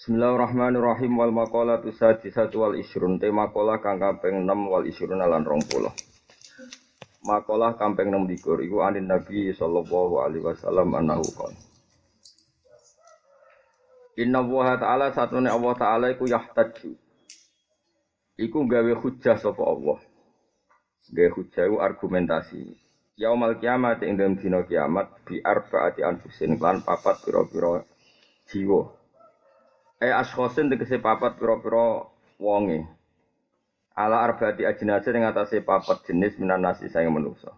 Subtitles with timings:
[0.00, 1.12] Bismillahirrahmanirrahim.
[1.12, 5.60] Wal maqalatu sadisatu wal isrun te maqalah kang kaping 6 wal isrun lan 20.
[7.28, 8.64] Maqalah kaping 6 likur.
[8.64, 11.52] Iku anin Nabi sallallahu alaihi wasallam annahu qala
[14.24, 16.96] Inna Allah Ta'ala satune Allah Ta'ala iku yahtaju
[18.40, 20.00] Iku gawe hujjah sapa Allah.
[21.12, 22.72] Gawe hujjah iku argumentasi.
[23.20, 27.84] Yaumal kiamat ing dalam dina kiamat bi arbaati anfusin lan papat pira-pira
[28.48, 28.99] jiwa
[30.00, 32.08] Eh askhosin tegese papat pira-pira
[32.40, 32.88] wonge.
[33.92, 37.52] Ala arbati ajnase ing atase papat jenis minan nasi saya manusa.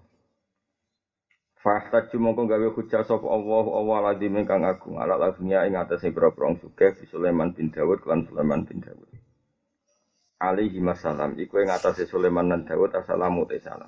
[1.62, 6.50] Fahtaj mongko gawe hujah sapa Allah Allah lazim ingkang agung ala lazimnya ing atase pira-pira
[6.58, 9.06] fi Sulaiman bin Dawud lan Sulaiman bin Dawud.
[10.42, 13.86] Alaihi masalam iku ing atase Sulaiman lan Dawud assalamu salam.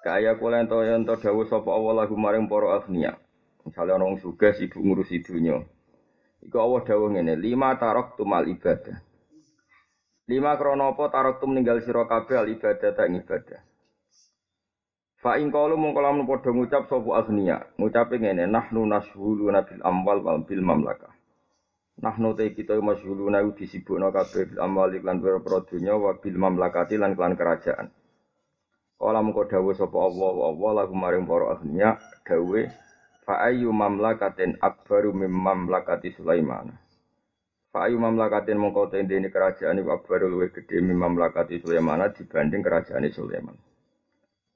[0.00, 3.20] Kaya kula ento ento dawuh sapa Allah lagu maring para agniya.
[3.68, 5.60] Misale ana wong sugih sibuk ngurusi dunya.
[6.44, 8.98] Iku Allah dawuh ngene, lima tarok tumal ibadah.
[10.28, 13.60] Lima krono apa tarok tu meninggal sira kabeh ibadah tak ibadah.
[15.18, 20.22] Fa in qalu mung kala padha ngucap sapa agniya, ngucape ngene, nahnu nashhulu nabil amwal
[20.22, 21.10] wal bil mamlakah.
[21.98, 27.18] Nahnu te kita masyhuluna disibukna kabeh bil amwal lan pira-pira donya wa bil mamlakati lan
[27.18, 27.90] kelan kerajaan.
[28.94, 32.70] Kala mung dawuh sapa Allah, Allah lagu maring para agniya dawuh
[33.28, 36.72] Fa ayu mamlakatin akbaru mim mamlakati Sulaiman.
[37.68, 43.04] Fa ayu mamlakatin mongko tendene kerajaan iku akbaru luwih gedhe mim mamlakati Sulaiman dibanding kerajaan
[43.12, 43.52] Sulaiman.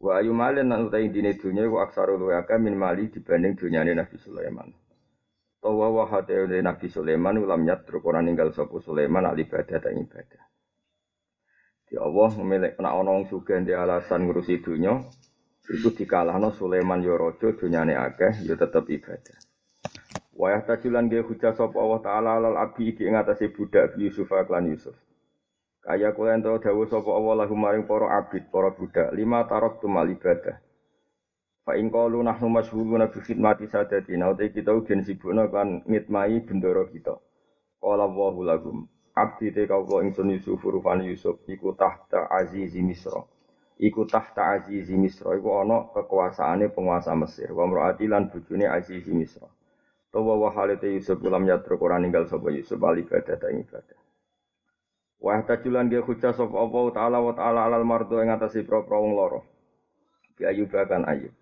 [0.00, 3.92] Wa ayu malen lan utai dine dunya iku aksaru luwih akeh min mali dibanding dunyane
[3.92, 4.72] Nabi Sulaiman.
[5.60, 6.32] Tawa wa hate
[6.64, 10.42] Nabi Sulaiman ulam nyat ora ninggal sapa Sulaiman ali ibadah ta ibadah.
[11.92, 14.96] Di Allah memilih ana wong sugih alasan ngurusi dunya,
[15.62, 19.38] Iku dikalahno Sulaiman yo raja dunyane akeh yo tetep ibadah.
[20.34, 24.66] Wayah tajulan ge hujah sapa Allah taala alal abi iki ing atase budak Yusuf lan
[24.66, 24.98] Yusuf.
[25.86, 30.10] Kaya kula ento dawuh sapa Allah lahum maring para abid, para budak, lima tarok tumal
[30.10, 30.58] ibadah.
[31.62, 36.90] Fa in qalu nahnu masyghuluna bi khidmati sadatina, uta kita ugen sibukna kan ngitmai bendoro
[36.90, 37.14] kita.
[37.78, 43.22] Qala Allahu lahum, abdi te kawula ingsun Yusuf rupane Yusuf iku tahta azizi Misra
[43.78, 45.36] iku tahta azizi Misra.
[45.36, 47.52] Iku ana kekuasaane penguasa Mesir.
[47.52, 49.48] Wa mraati lan bojone azizi Misra.
[50.12, 54.00] Tawa wa halite Yusuf ulam yatru ora ninggal sapa Yusuf ali ibadah ta ibadah.
[55.22, 59.16] Wa tajulan ge hujah sapa Allah taala wa taala alal mardo ing atase pro-pro wong
[59.16, 59.40] loro
[60.36, 61.32] Bi ayub kan ayub.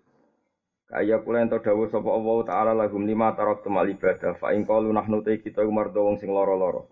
[0.91, 4.91] Kaya kula ento dawuh sapa Allah taala lagum lima tarok temal ibadah fa in qalu
[4.91, 6.87] nahnu te kita mardo wong sing loro-loro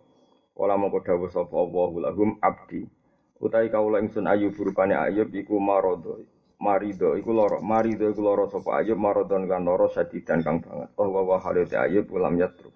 [0.55, 2.87] Kala mongko dawuh sapa Allah lahum abdi
[3.39, 6.19] Utai kaula ingsun ayub rupane ayub iku marodo.
[6.59, 10.91] Marido iku loro, marido iku loro sapa ayub marodon kan loro sadidan kang banget.
[10.99, 12.67] Oh wa halite ayub ulam yatru.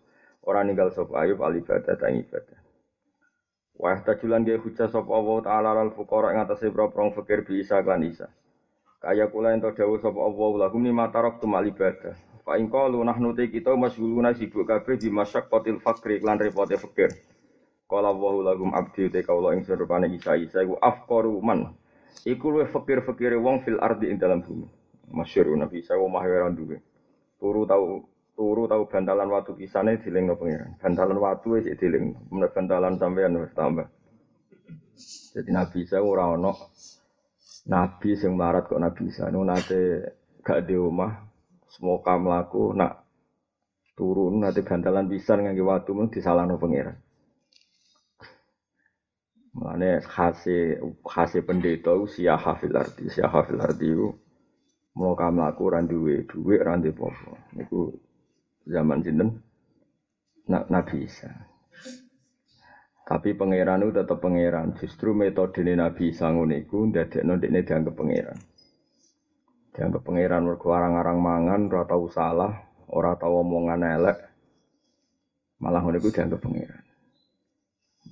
[0.47, 2.59] Ora ninggal sapa ayub al ibadah ta ibadah.
[3.75, 7.99] Wa tajulan dia hujah sapa Allah taala al fuqara ing atase fakir bi isa kan
[8.07, 8.31] isa.
[9.03, 12.15] Kaya kula ento dawuh sapa Allah lahum lima tarok tumal ibadah.
[12.47, 17.11] Fa in qalu nahnu te kita masyghuluna sibuk kabeh di masyaqqatil fakri lan repote fakir.
[17.93, 21.77] Kala wa lahum abdi te kaula ing serupane Isa Isa iku afqaru man.
[22.25, 24.65] Iku luwih fakir-fakire wong fil ardi ing dalam bumi.
[25.13, 26.81] Masyhur Nabi Isa wa mahira duwe.
[27.37, 28.01] Turu tau
[28.33, 30.73] turu tau bantalan watu kisane dilingno pengiran.
[30.81, 32.17] Bantalan watu wis diling.
[32.33, 33.85] Menawa bantalan sampean wis tambah.
[35.37, 36.73] Jadi Nabi Isa ora ono
[37.69, 39.81] Nabi sing melarat kok Nabi Isa nu nate
[40.41, 41.29] gak di omah
[41.69, 43.05] semoga mlaku nak
[43.93, 46.97] turun nanti bantalan pisan ngangge watu mung disalahno pengiran.
[49.53, 54.09] Mulane khase khase pendeta usia hafil arti, usia hafil itu
[54.97, 57.37] mau kamu laku randuwe duwe randu popo.
[57.53, 57.93] Niku
[58.65, 59.29] zaman sinten
[60.49, 61.29] nak nabi Isa.
[63.03, 64.73] Tapi pangeran itu tetap pangeran.
[64.79, 68.39] Justru metode Nabi Isa ngono iku ndadekno dekne dianggap pangeran.
[69.75, 72.53] Dianggap pangeran mergo arang-arang mangan ora tau salah,
[72.87, 74.17] ora tau omongan elek.
[75.59, 76.82] Malah ngono dianggap pangeran.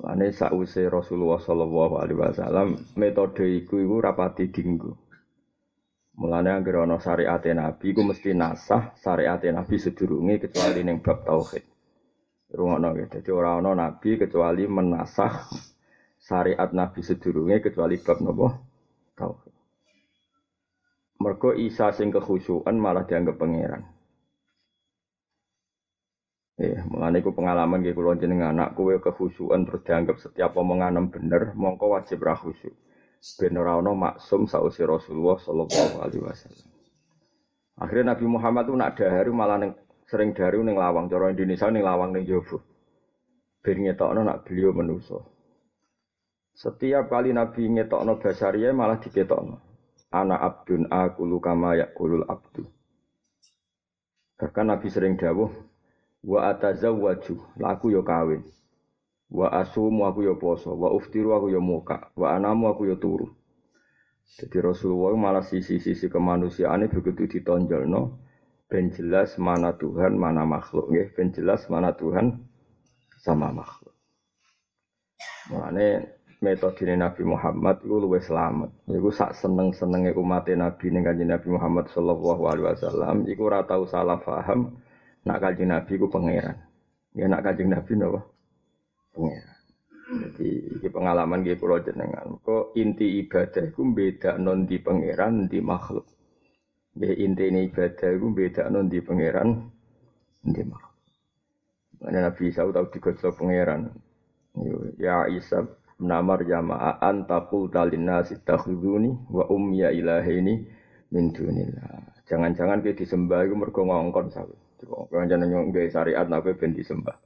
[0.02, 4.98] Lane sakwise Rasulullah sallallahu alaihi wasallam metode iku iku rapati dinggo.
[6.18, 11.62] Mulane anggere ana syariat Nabi iku mesti nasah syariat Nabi sedurunge kecuali ning bab tauhid.
[12.52, 13.06] Rungono ya.
[13.08, 15.48] Dadi ora ana nabi kecuali menasah
[16.20, 18.48] syariat Nabi sedurunge kecuali bab napa?
[19.16, 19.54] Tauhid.
[21.22, 23.86] Mergo Isa sing kekhusyukan malah dianggap pangeran.
[26.62, 31.58] Ya, mulane iku pengalaman nggih kula jenengan anak kowe kehusuan terus dianggap setiap omongan bener,
[31.58, 32.78] mongko wajib ra khusyuk.
[33.42, 36.70] Ben ora ana maksum sausi Rasulullah sallallahu alaihi wasallam.
[37.82, 39.74] Akhirnya Nabi Muhammad tuh nak dahar malah neng,
[40.06, 42.62] sering daru ning lawang, cara Indonesia ning lawang ning jowo.
[43.62, 45.22] ben ngetokno nak beliau menuso.
[46.54, 49.58] Setiap kali Nabi ngetokno basaria malah diketokno.
[50.14, 52.70] Ana abdun aku kama yakulul abdu.
[54.38, 55.50] Bahkan Nabi sering dawuh,
[56.24, 58.46] wa atazawwaju, laku yo kawin.
[59.32, 63.32] Wa asumu aku yo poso, wa uftiru aku yo muka, wa anamu aku yo turu.
[64.32, 68.20] Jadi Rasulullah malah sisi-sisi kemanusiaan begitu ditonjol no,
[68.72, 71.08] ben jelas mana Tuhan, mana makhluk, ya.
[71.12, 72.40] ben jelas mana Tuhan
[73.20, 73.92] sama makhluk.
[75.52, 78.72] Mulane metode Nabi Muhammad itu luwih selamat.
[78.88, 83.84] Iku sak seneng-senenge umat Nabi ning kanjeng Nabi Muhammad sallallahu alaihi wasallam iku ora tau
[83.86, 84.80] salah paham
[85.26, 86.58] nak kanjeng Nabi ku pangeran.
[87.14, 88.20] Ya nak kanjeng Nabi napa?
[89.14, 89.58] Pangeran.
[90.12, 92.36] Jadi iki pengalaman nggih kula jenengan.
[92.44, 96.04] Kok inti ibadah iku beda non di pangeran di makhluk.
[97.00, 99.50] Inti ibadah iku beda non di pangeran
[100.44, 101.00] di makhluk.
[102.02, 103.88] Mana Nabi Isa tahu digosok pangeran.
[105.00, 105.64] Ya Isa
[106.02, 110.68] namar jamaah antakul talina sitakhuduni wa umya ilahini
[111.14, 112.11] min dunillah.
[112.30, 114.56] Jangan-jangan kita disembah itu mergo ngongkon sawi.
[114.82, 117.18] Jangan-jangan nyongge syariat nabi ben disembah.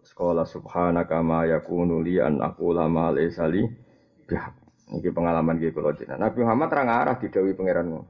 [0.00, 3.64] Sekolah subhanaka ma yakunu li an aqula ma laysa li
[4.24, 4.54] bihaq.
[4.90, 6.26] Ini pengalaman gitu kalau jenengan.
[6.26, 8.00] Nabi Muhammad terang arah didawi pangeranmu.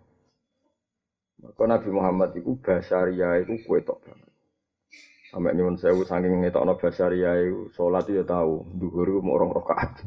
[1.45, 4.31] Maka Nabi Muhammad itu basaria itu kue tok banget.
[5.29, 10.03] Sampai nyuwun sewu saking ngetokno basaria itu sholat itu ya tahu, duhur mau orang rokaat,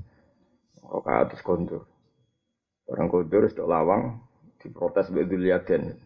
[0.81, 1.85] rokaat terus kondur.
[2.89, 4.19] Orang kondur sudah lawang
[4.63, 5.99] diprotes betul liatin.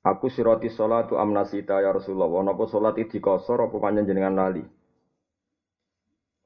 [0.00, 2.32] Aku siroti sholat tu amnasita ya Rasulullah.
[2.40, 4.64] Napa sholat itu dikosor apa panjang jenengan lali?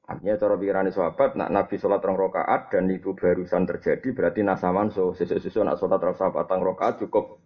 [0.05, 4.93] Artinya cara pikiran sahabat, nak Nabi sholat rong rokaat dan itu barusan terjadi berarti nasaman
[4.93, 7.41] so sesuatu nak sholat rong sahabat rong rokaat cukup,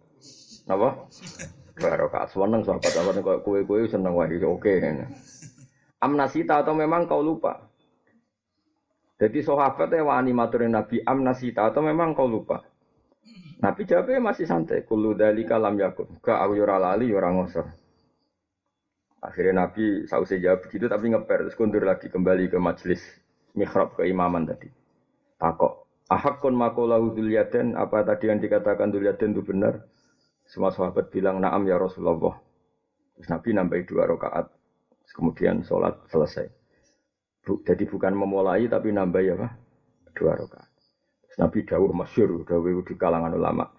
[0.68, 1.08] apa?
[1.80, 4.74] Barokah seneng sahabat sahabat kok kue-kue seneng wah oke.
[6.04, 7.70] Amnasita atau memang kau lupa?
[9.16, 12.69] Jadi sahabat ya wani maturin Nabi amnasita atau memang kau lupa?
[13.60, 14.88] Nabi jawabnya masih santai.
[14.88, 16.16] Kulu dari kalam yakun.
[16.24, 17.68] Gak aku yura lali yura ngosor.
[19.20, 23.04] Akhirnya Nabi sausai jawab begitu tapi ngeper terus kundur lagi kembali ke majelis
[23.52, 24.72] mihrab keimaman tadi.
[25.36, 25.84] Takok.
[26.10, 29.84] Ahakun makolahu duliaden apa tadi yang dikatakan duliaden itu benar?
[30.48, 32.34] Semua sahabat bilang naam ya Rasulullah.
[33.14, 34.50] Terus Nabi nambahi dua rakaat.
[35.12, 36.48] Kemudian sholat selesai.
[37.44, 39.48] Jadi bukan memulai tapi nambah ya apa?
[40.16, 40.69] Dua rakaat.
[41.38, 43.70] Nabi dawuh masyur, dawuh di kalangan ulama.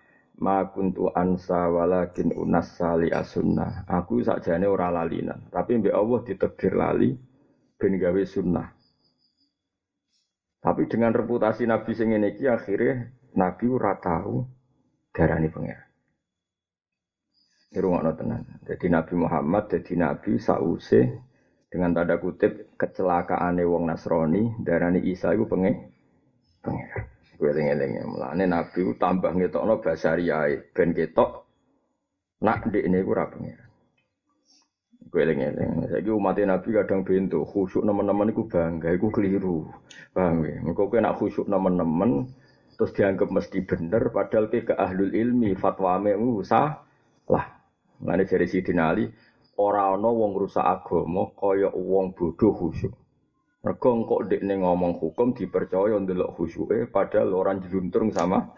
[0.41, 3.85] Ma kuntu ansa walakin unas sali asunnah.
[3.85, 7.13] Aku sakjane ora lalinan, tapi mbek Allah ditegir lali
[7.77, 8.67] ben gawe sunnah.
[10.61, 14.45] Tapi dengan reputasi Nabi sing ngene iki akhirnya Nabi ora tahu
[15.13, 15.89] darani pangeran.
[17.71, 18.41] Irungokno tenan.
[18.67, 21.01] Jadi Nabi Muhammad jadi Nabi sause
[21.71, 25.89] dengan tanda kutip kecelakaane wong Nasrani darani Isa iku pengen
[26.61, 27.10] pengen.
[27.49, 31.49] Eling-eling mulane Nabi tambah ngetokno basariyae ben ketok
[32.45, 33.57] nak ndek niku ora pengen.
[35.09, 35.89] Gue eling-eling.
[35.89, 39.67] Saiki umat Nabi kadang bento khusyuk nemen-nemen iku bangga iku keliru.
[40.13, 40.61] Paham ya?
[40.71, 42.29] Kowe nak khusyuk nemen-nemen
[42.79, 46.81] terus dianggap mesti bener padahal ke ke ahlul ilmi fatwame usah
[47.29, 47.61] lah
[48.01, 49.05] Mulane jare Sidin Ali,
[49.61, 53.00] ora ana wong rusak agama kaya wong bodoh khusyuk.
[53.61, 58.49] Mergo engko ndekne ngomong hukum dipercaya ndelok khusyuke padahal orang jeluntrung sama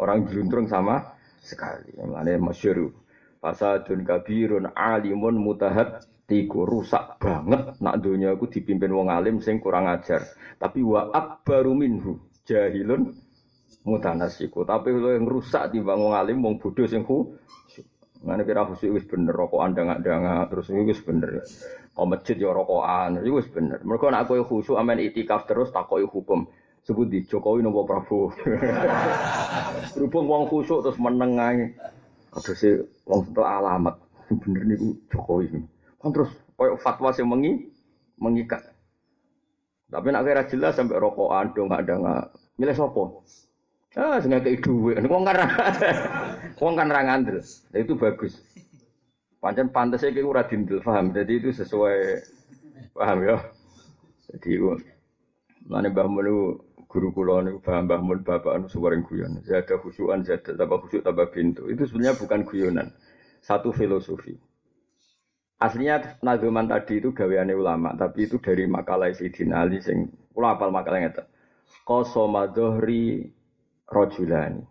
[0.00, 1.92] orang jeluntrung sama sekali.
[2.00, 2.96] Mulane masyhur
[3.44, 9.84] fasadun kabirun alimun mutahad tiku rusak banget nak dunia aku dipimpin wong alim sing kurang
[9.84, 10.24] ajar.
[10.56, 12.16] Tapi wa akbaru minhu
[12.48, 13.12] jahilun
[13.84, 14.64] mutanasiku.
[14.64, 17.04] Tapi lo yang rusak timbang wong alim wong bodoh sing
[18.22, 21.42] Mana kira khusyuk wis bener rokok anda nggak nggak terus wis bener.
[21.92, 23.76] Kau masjid ya rokokan, wis bener.
[23.84, 26.48] Mereka nak kau khusyuk amen itikaf terus tak kau hukum.
[26.82, 28.34] Sebut di Jokowi nopo Prabowo.
[29.94, 31.76] Berhubung wong khusyuk terus menengai.
[32.32, 34.00] Aduh sih wong setelah alamat
[34.42, 34.80] bener nih
[35.12, 35.62] Jokowi.
[36.00, 37.68] Kan terus kau fatwa sih mengi
[38.16, 38.72] mengikat.
[39.92, 42.24] Tapi nak kira jelas sampai rokokan dong ada nggak.
[42.56, 43.20] Milih sopo.
[43.92, 45.04] Ah, sing ngekeki dhuwit.
[45.04, 45.36] Wong kan
[46.64, 47.44] wong kan ra ngandel.
[47.76, 48.40] Itu bagus.
[49.42, 51.10] Pancen pantes iki ora dindel, paham.
[51.10, 51.98] Jadi itu sesuai
[52.94, 53.42] paham ya.
[54.30, 54.54] Jadi
[55.66, 56.26] Mane Mbah Mun
[56.86, 59.42] guru kula niku paham Mbah Mun bapak anu suwaring guyon.
[59.42, 61.66] Zada khusyuan, zada tambah khusyuk tambah pintu.
[61.66, 62.94] Itu sebenarnya bukan guyonan.
[63.42, 64.38] Satu filosofi.
[65.58, 70.70] Aslinya nazuman tadi itu gaweane ulama, tapi itu dari makalah Sayyidina Ali sing kula apal
[70.70, 71.26] makalah ngeten.
[71.82, 73.26] Qasama dhuhri
[73.90, 74.62] rojulani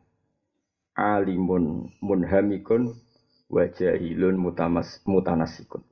[0.95, 2.95] alimun munhamikun
[3.51, 5.83] wajahilun mutamas mutanasikun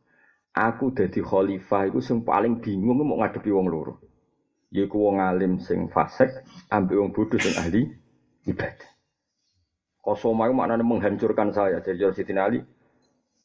[0.60, 4.02] aku dadi khalifah iku sing paling bingung mau ngadepi wong loro.
[4.70, 6.30] Yaiku wong alim sing fasik
[6.70, 7.90] ambek wong bodoh sing ahli
[8.46, 8.90] ibadah.
[10.00, 11.82] Kosoma itu maknanya menghancurkan saya.
[11.82, 12.62] Jadi Jor Siti Ali,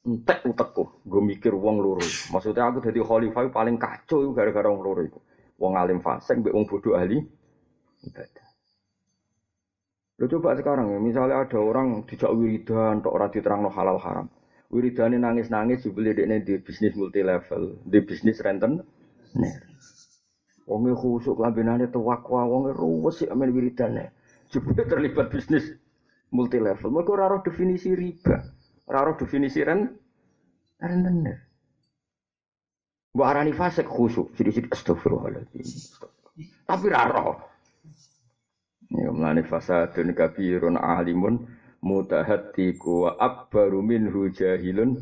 [0.07, 2.05] entek utekku, gue mikir wong loro.
[2.31, 5.19] Maksudnya aku jadi khalifah paling kacau itu gara-gara wong loro itu.
[5.57, 7.25] Wong alim fasik, mbek wong bodoh ahli
[8.05, 8.44] ibadah.
[10.15, 14.31] Lo coba sekarang ya, misalnya ada orang dijak wiridan, tok ora diterangno halal haram.
[14.71, 18.83] Wiridane nangis-nangis jubile dekne di bisnis multi level, di bisnis renten.
[20.67, 24.11] Wonge khusuk lambene tuwakwa, wonge ruwes sik amen wiridane.
[24.51, 25.75] Jubile terlibat bisnis
[26.31, 26.91] multi level.
[26.91, 28.39] Mereka ora definisi riba,
[28.87, 29.95] ora definisi ren
[30.79, 31.39] rentenir.
[33.15, 35.67] Mbok arani fasik khusuk, jadi astagfirullahaladzim.
[36.67, 37.54] Tapi raro.
[38.93, 41.49] Ya mlane fasadun kabirun alimun
[41.81, 45.01] mutahaddiku wa akbaru minhu jahilun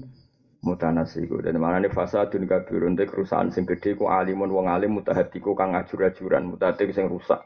[0.62, 1.42] mutanasiku.
[1.42, 5.74] Dan mana nih fasadun kabirun itu kerusakan sing gede ku alimun wong alim mutahaddiku kang
[5.74, 7.42] ajur-ajuran mutahadik sing rusak.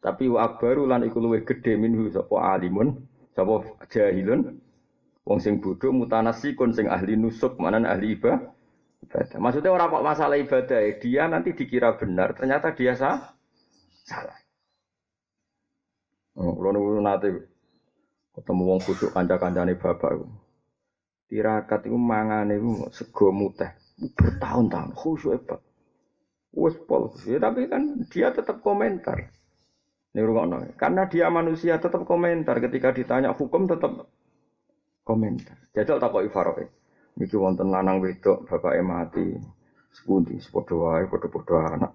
[0.00, 3.00] Tapi wa akbaru lan iku luwih gede minhu sapa alimun
[3.36, 4.60] sapa jahilun
[5.28, 8.56] wong sing bodoh mutanasikun sing ahli nusuk mana ahli ibadah.
[9.40, 13.32] Maksudnya orang kok masalah ibadah, dia nanti dikira benar, ternyata dia salah.
[16.38, 17.28] Oh, Kulo niku nate
[18.30, 20.26] ketemu wong kuduk kanca-kancane bapak iku.
[21.26, 23.74] Tirakat iku mangane iku sego muteh
[24.14, 25.60] bertahun-tahun khusyuk hebat.
[26.50, 29.30] Wes pol, ya, tapi kan dia tetap komentar.
[30.10, 30.74] Ini rungokno.
[30.74, 34.10] Karena dia manusia tetap komentar ketika ditanya hukum tetap
[35.06, 35.54] komentar.
[35.70, 36.66] Jajal kok ifaroe.
[37.14, 39.38] Niki wonten lanang wedok bapake mati.
[39.94, 41.92] Sepundi sepadha wae padha-padha anak.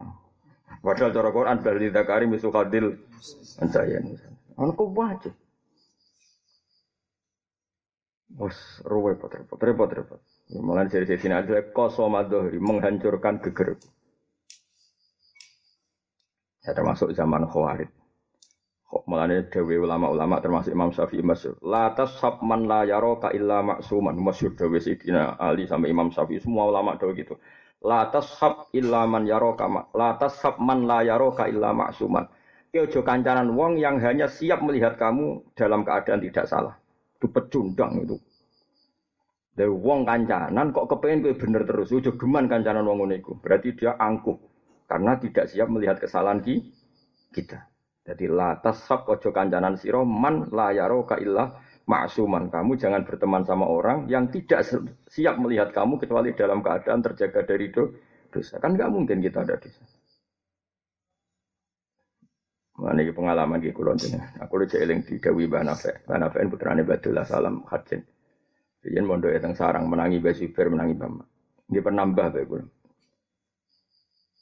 [0.85, 2.97] Padahal cara Quran bal dzakari misu kadil
[3.61, 4.17] ansayan.
[4.55, 5.29] Kok wae.
[8.35, 10.19] Bos ruwe repot repot repot repot.
[10.59, 13.79] Malah dari sini ada kosomadohri menghancurkan geger.
[16.65, 17.89] Ya termasuk zaman Khawarij.
[19.05, 21.59] Mulane dewe ulama-ulama termasuk Imam Syafi'i masyhur.
[21.59, 24.15] La tashab man la yaraka illa maksuman.
[24.15, 27.35] Masyhur dewe Sayyidina Ali sampai Imam Syafi'i semua ulama dewe gitu.
[27.83, 32.25] La tashab illa man yaraka la tashab man la yaraka illa maksuman.
[32.71, 36.75] Ki ojo kancanan wong yang hanya siap melihat kamu dalam keadaan tidak salah.
[37.19, 38.15] Itu pecundang itu.
[39.55, 43.95] Dari wong kancanan kok kepengen kowe bener terus, ojo geman kancanan wong ngono Berarti dia
[43.95, 44.35] angkuh
[44.91, 46.59] karena tidak siap melihat kesalahan ki
[47.31, 47.63] kita.
[48.05, 50.75] Jadi la tasab ojo kancanan siro man la
[51.07, 52.49] ka illa maksuman.
[52.49, 54.65] Kamu jangan berteman sama orang yang tidak
[55.09, 57.69] siap melihat kamu kecuali dalam keadaan terjaga dari
[58.29, 58.57] dosa.
[58.61, 59.81] Kan nggak mungkin kita ada dosa.
[62.75, 64.19] Mana ini pengalaman di kulon ini.
[64.43, 66.03] Aku udah eling di Dewi Banafe.
[66.03, 68.03] Banafe ini putrane Badullah Salam Hajin.
[68.83, 71.23] Jadi mondok yang sarang menangi Basuber menangi Bama.
[71.71, 72.67] Dia penambah bae kulon.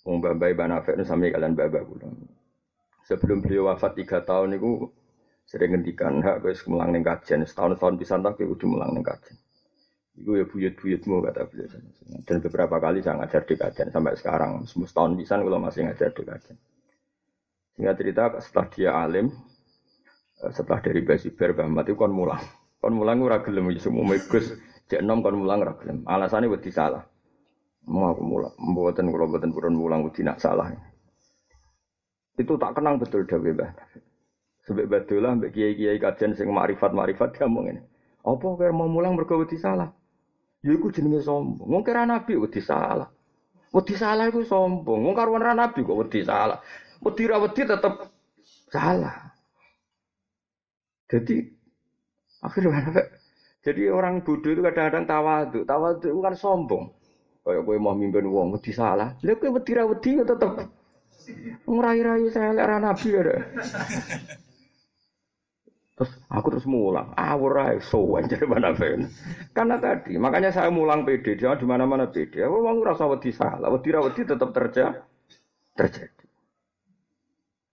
[0.04, 2.28] Wong Babai Banafe itu sampai kalian Baba kulon.
[3.08, 4.90] Sebelum beliau wafat tiga tahun itu
[5.48, 9.38] sering ngendikan hak guys mulang neng kajian setahun tahun bisa tak udah mulang neng kajian.
[10.14, 11.74] Iku ya buyut-buyutmu kata beliau.
[12.22, 14.62] Dan beberapa kali saya ngajar di kajian sampai sekarang.
[14.70, 16.58] Setahun bisa kalau masih ngajar di kajian.
[17.74, 19.34] Sehingga cerita setelah dia alim,
[20.46, 22.46] eh, setelah dari Basiber Bahmat itu kon mulang.
[22.78, 24.54] Kon mulang ora gelem ya semua megus
[24.86, 25.74] cek nom kon mulang ora.
[26.06, 27.02] Alasannya wedi salah.
[27.90, 30.72] Mau aku mulang, mboten kula mboten purun mulang wedi nak salah.
[32.38, 33.72] Itu tak kenang betul dawe Mbah.
[34.64, 37.82] Sebab lah mbek kiai-kiai kajian sing makrifat-makrifat dia ngomong ini.
[38.24, 39.92] Apa kira mau mulang mergo wedi salah?
[40.64, 41.68] Ya iku jenenge sombong.
[41.68, 43.12] Wong kira nabi wedi salah.
[43.76, 45.04] Wedi salah iku sombong.
[45.04, 46.64] Wong karuan nabi kok wedi salah.
[47.04, 48.08] Wedi ra wedi tetep
[48.72, 49.36] salah.
[51.12, 51.36] Jadi
[52.40, 53.12] akhirnya
[53.64, 56.96] jadi orang bodoh itu kadang-kadang tawadu, tawadu itu kan sombong.
[57.44, 59.20] Kayak gue mau mimpin uang wedi salah.
[59.20, 60.72] Lha kowe wedi ra wedi ya tetep
[61.68, 63.36] ngrai-rai saya lek nabi ada.
[66.04, 68.76] Terus aku terus mulang, awur ae sowan jadi mana
[69.56, 72.44] Karena tadi, makanya saya mulang PD, jangan di mana-mana PD.
[72.44, 75.00] Aku mau ngerasa wedi salah, wedi wedi tetap terjadi.
[75.80, 76.28] Terjadi.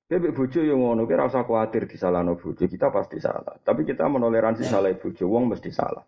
[0.06, 3.58] Bebek bojo yang ngono kira usah khawatir disalahno bojo, kita pasti salah.
[3.58, 6.06] Tapi kita menoleransi salah bojo, wong mesti salah.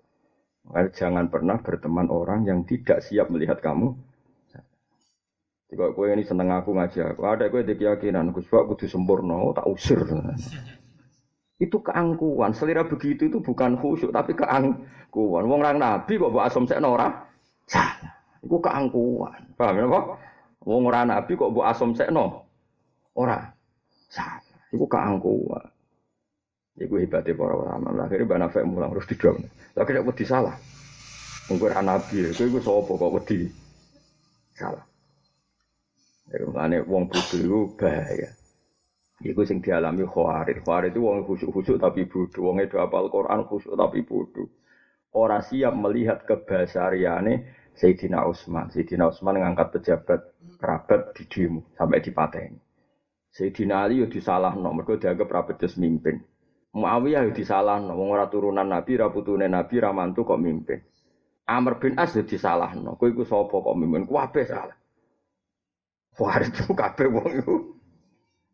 [0.70, 3.98] Makanya jangan pernah berteman orang yang tidak siap melihat kamu.
[5.74, 9.42] Jika kue ini seneng aku ngaji aku, ada kue di keyakinan, aku sebab kudu sempurna,
[9.42, 9.98] oh, tak usir.
[11.62, 12.50] Itu keangkuhan.
[12.50, 15.46] Selera begitu itu bukan khusyuk, tapi keangkuhan.
[15.46, 17.22] Wong orang nabi kok buat asom seknora,
[17.70, 18.10] salah.
[18.42, 19.54] Itu keangkuhan.
[19.54, 20.04] Paham ya, Pak?
[20.66, 22.42] Wong orang nabi kok buat asom sekno,
[23.14, 23.46] ora.
[24.10, 24.42] Salah.
[24.74, 25.70] Iku keangkuhan.
[26.80, 27.88] Iku hebatnya para ulama.
[28.08, 29.36] Akhirnya Mbak Nafek mulang terus didom.
[29.76, 30.56] Lagi tidak wedi salah.
[31.52, 33.52] Mungkin nabi, itu itu sopo kok wedi
[34.56, 34.80] salah.
[36.32, 38.32] Ya mulane wong bodho iku bahaya.
[39.22, 40.66] Iku sing dialami khawarid.
[40.66, 42.42] Khawarid itu wong khusyuk-khusyuk tapi bodoh.
[42.50, 44.50] Wong itu apal Quran khusyuk tapi bodoh.
[45.14, 47.46] Ora siap melihat kebasariane
[47.78, 48.74] Sayyidina Utsman.
[48.74, 50.20] Sayyidina Utsman ngangkat pejabat
[50.58, 52.58] kerabat di demo sampai dipateni.
[53.32, 56.20] Sayyidina Ali yo disalahno mergo dianggap ra becus mimpin.
[56.76, 60.80] Muawiyah yo disalahno wong ora turunan Nabi, ra putune Nabi, ra mantu kok mimpin.
[61.48, 62.98] Amr bin As yo disalahno.
[62.98, 64.04] Kowe iku sapa kok mimpin?
[64.04, 64.76] Kabeh salah.
[66.44, 67.71] Itu kabeh wong iku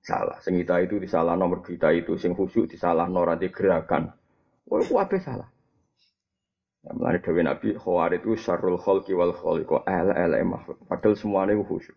[0.02, 0.38] salah.
[0.40, 4.12] Sing kita itu disalah nomor kita itu, sing khusyuk disalah norati gerakan.
[4.68, 5.48] Oh, apa salah?
[6.84, 10.78] Ya, melani Dewi Nabi Khawarid itu syarul khalqi wal khaliqo ala ala makhluk.
[10.86, 11.96] Padahal semuanya khusyuk.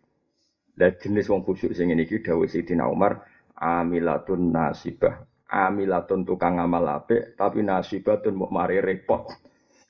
[0.74, 3.22] Dan jenis wong khusyuk sing ini Dawi Sayyidina Umar
[3.53, 5.27] amilatun nasibah.
[5.51, 9.27] Amilatun tukang ngamal apik tapi nasibatun mau mari repot.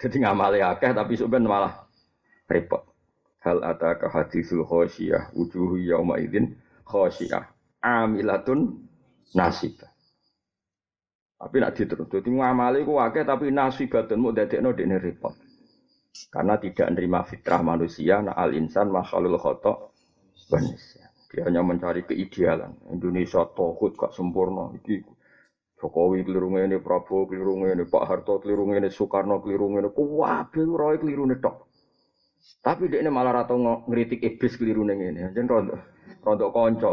[0.01, 1.73] Jadi ngamali akeh tapi sebenarnya malah
[2.49, 2.81] repot.
[3.45, 7.45] Hal ataka hadisul khosyiyah wujuhu yauma idzin khosyiyah
[7.81, 8.87] amilatun
[9.33, 9.81] nasib.
[11.41, 15.33] Tapi nak diterus, jadi ngamali ku wakil tapi nasibatun mau dadekno dekne repot.
[16.29, 19.89] Karena tidak menerima fitrah manusia, nah al insan makhlul khotok
[20.53, 21.09] banisya.
[21.31, 22.91] Dia hanya mencari keidealan.
[22.91, 24.75] Indonesia tohut gak sempurna.
[24.75, 25.01] Iki
[25.79, 30.99] Jokowi keliru ini, Prabowo keliru ini, Pak Harto keliru ini, Soekarno keliru ini, kuwabe roy
[30.99, 31.71] keliru tok.
[32.61, 35.15] Tapi dia ini malah rata ngeritik iblis keliru ini.
[35.31, 35.47] Jadi
[36.21, 36.89] Rodok konco.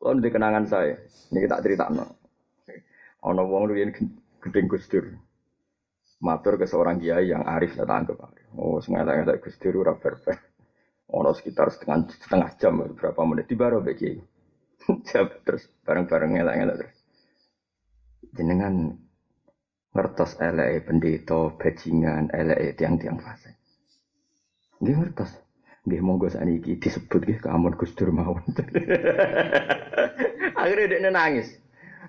[0.00, 0.96] Kalau di kenangan saya,
[1.34, 2.06] ini kita cerita no.
[3.26, 3.90] Ono wong riyen
[4.38, 5.02] gedeng Gusdur.
[6.22, 8.16] Matur ke seorang kiai yang arif lah tangkep.
[8.56, 10.16] Oh, sengaja nggak Gusdur ora fair
[11.10, 14.16] Ono sekitar setengah setengah jam berapa menit di baro kiai.
[15.46, 16.98] terus bareng-bareng ngelak-ngelak terus.
[18.30, 18.94] Jenengan
[19.90, 23.55] ngertos elek pendeta bajingan elek tiang-tiang fase.
[24.80, 25.32] Nggih ngertos.
[25.86, 28.42] Nggih monggo sakniki disebut nggih kamun Gus Dur mawon.
[30.60, 31.62] Akhirnya dia nangis.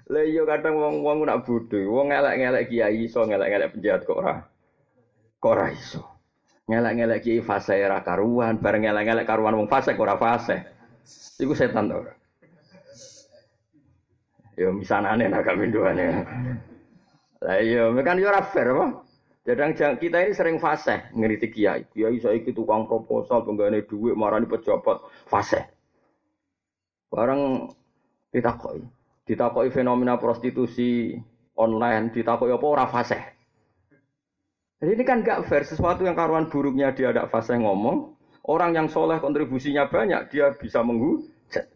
[0.07, 4.39] Lah iya kadang wong-wong nak bodho, wong ngelek-ngelek kiai iso ngelek-ngelek penjahat kok ora.
[5.43, 5.99] Kok ora iso.
[6.71, 10.63] Ngelek-ngelek kiai fase ra karuan, bareng ngelek-ngelek karuan wong fase kok ora fase.
[11.43, 12.07] Iku setan to.
[14.57, 16.07] Yo misanane nak kaminduane.
[17.43, 19.06] Lah iya, kan yo ora fair apa?
[19.47, 21.87] Jadang kita ini sering fase ngeritik kiai.
[21.87, 25.63] Kiai saya itu tukang proposal penggane duit marani pejabat fase.
[27.07, 27.71] Barang
[28.35, 28.83] ditakoi,
[29.23, 31.15] ditakoi fenomena prostitusi
[31.55, 33.19] online, ditakoi apa ora fase.
[34.83, 38.19] Jadi ini kan gak fair sesuatu yang karuan buruknya dia ada fase ngomong,
[38.51, 41.71] orang yang soleh kontribusinya banyak dia bisa menghujat.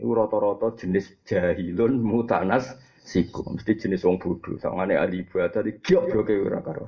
[0.00, 3.44] Ini roto-roto jenis jahilun mutanas siku.
[3.46, 4.56] Mesti jenis wong bodoh.
[4.60, 6.86] Sangane ahli ibadah di bloke ora karo.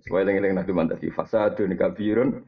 [0.00, 2.40] Supaya eling-eling nabi mantap fasadun kabirun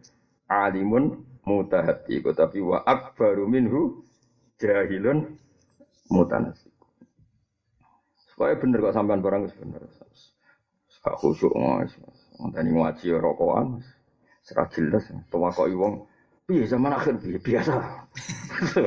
[0.48, 4.04] alimun mutahati tapi wa akbaru minhu
[4.62, 5.36] jahilun
[6.08, 6.70] mutanasi
[8.32, 9.82] supaya bener kok sampean barang bener
[11.02, 11.90] gak khusyuk mas.
[12.38, 13.82] Tadi ngaji rokokan
[14.42, 16.06] serah jelas tuh kok wong
[16.46, 17.18] piye zaman akhir?
[17.22, 17.38] Piye?
[17.38, 17.74] Biasa.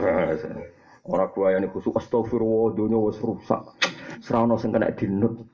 [1.11, 3.63] Orang gua yang khusyuk astagfirullah dunia wis rusak
[4.21, 5.47] Serana sing kena dinut.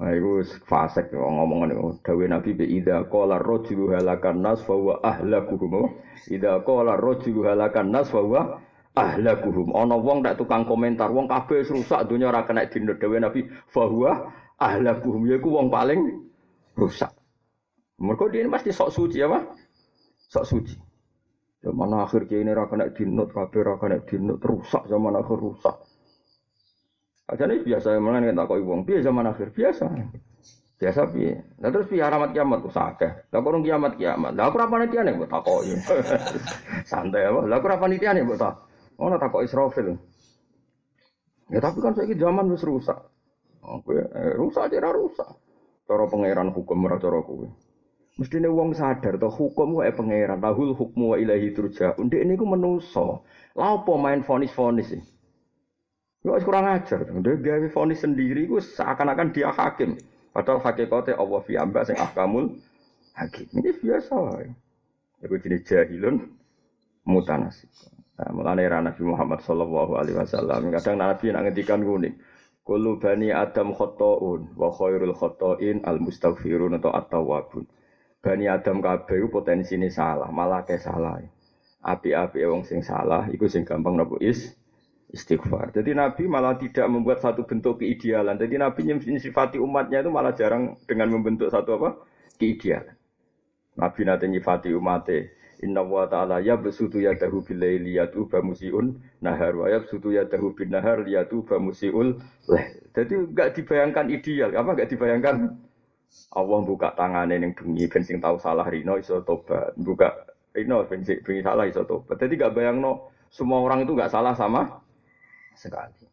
[0.00, 5.02] Nah, itu fasek ngomong ngomong dawe Nabi bi ida qala rajulu halakan nas fa huwa
[5.04, 5.92] ahlakuhum.
[6.32, 8.62] Ida qala rajulu halakan nas fa huwa
[8.96, 9.76] ahlakuhum.
[9.76, 13.84] Ana wong tak tukang komentar, wong kabeh rusak dunia ora kena dinut dawe Nabi fa
[13.84, 16.00] huwa ahlakuhum yaiku wong paling
[16.78, 17.12] rusak.
[18.00, 19.52] Mereka dia pasti sok suci apa?
[20.32, 20.74] Sok suci.
[21.62, 25.76] Zaman akhir ini ora kena dinut, kabeh ora kena dinut, rusak zaman akhir rusak.
[27.32, 29.84] Nih biasa mana kita kok wong biasa zaman akhir biasa.
[30.76, 31.32] Biasa piye.
[31.64, 33.12] Nah terus piye alamat kiamat tuh sakeh.
[33.32, 34.36] Lah kurang kiamat kiamat.
[34.36, 35.72] Lah aku ora panitia nih mbok takoki.
[36.90, 37.48] Santai apa?
[37.48, 38.54] Lah aku ora panitia nih mbok tak.
[39.00, 39.96] Ono takok Israfil.
[41.48, 42.98] Ya tapi kan saiki zaman wis rusak.
[43.62, 45.28] Oke, eh, rusak aja rusak.
[45.86, 47.46] Cara pangeran hukum ora cara kowe.
[48.18, 52.12] Mestine wong sadar to hukum wae pangeran, tahul hukmu wa ilahi turja'un.
[52.12, 53.24] Ndek niku menungso.
[53.56, 55.02] Lah apa main fonis-fonis sih?
[56.22, 57.02] Ya kurang ajar.
[57.02, 59.98] Dia gawe vonis sendiri gue seakan-akan dia hakim.
[60.30, 62.62] Padahal hakikatnya Allah fi amba sing ahkamul
[63.18, 63.50] hakim.
[63.58, 64.16] Ini biasa.
[65.22, 66.22] Iku jenis jahilun
[67.06, 67.68] mutanasib.
[68.22, 72.14] Nah, mulane era Nabi Muhammad sallallahu alaihi wasallam kadang Nabi nak ngendikan kuning.
[72.62, 77.66] Kullu bani Adam khotoun wa khairul khotoin al mustaghfirun atau at-tawwabun.
[78.22, 79.26] Bani Adam kabeh
[79.74, 81.18] ini salah, malah ke salah.
[81.82, 84.54] Api-api wong sing salah iku sing gampang nopo is
[85.12, 85.70] istighfar.
[85.76, 88.40] Jadi Nabi malah tidak membuat satu bentuk keidealan.
[88.40, 92.00] Jadi Nabi nyifati umatnya itu malah jarang dengan membentuk satu apa?
[92.40, 92.96] Keidealan.
[93.76, 95.28] Nabi nanti nyifati umatnya.
[95.62, 100.26] Inna wa ta'ala ya besutu ya dahu bilaili yatu bamusiun nahar wa ya besutu ya
[100.26, 102.18] dahu bin nahar yatu bamusiul
[102.50, 102.64] leh.
[102.90, 104.50] Jadi enggak dibayangkan ideal.
[104.58, 105.54] Apa enggak dibayangkan?
[106.34, 109.70] Allah buka tangannya yang bengi bensin tahu salah rino iso tobat.
[109.78, 112.18] Buka rino bensin bengi salah iso tobat.
[112.18, 114.82] Jadi enggak bayang no semua orang itu enggak salah sama
[115.54, 116.08] sekali.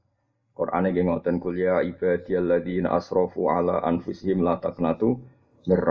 [0.60, 5.16] Quran ini ngoten kuliah ibadiyalladzina asrofu ala anfusihim la taqnatu
[5.68, 5.82] mir.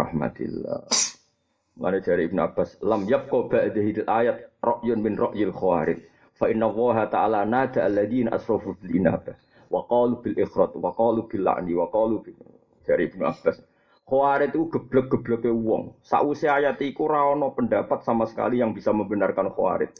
[1.78, 6.02] Mane dari Ibnu Abbas, lam yabqa ba'dahi ayat ra'yun min ra'yil khawarij.
[6.34, 9.38] Fa inna Allah ta'ala nada alladzina asrafu bil inabah
[9.70, 12.34] wa qalu bil ikhrat wa qalu bil la'ni wa qalu bil
[12.82, 13.62] dari Ibnu Abbas.
[14.10, 16.02] Khawarij itu geblek-gebleke wong.
[16.02, 19.94] Sakwise ayat iku ora pendapat sama sekali yang bisa membenarkan Khawarij.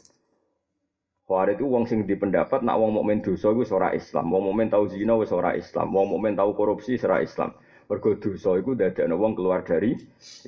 [1.29, 4.73] Khawarij itu wong sing di pendapat nak wong mukmin dosa iku ora Islam, wong mukmin
[4.73, 7.53] tau zina wis ora Islam, wong mukmin tau korupsi ora Islam.
[7.85, 9.93] Mergo dosa iku dadekno wong keluar dari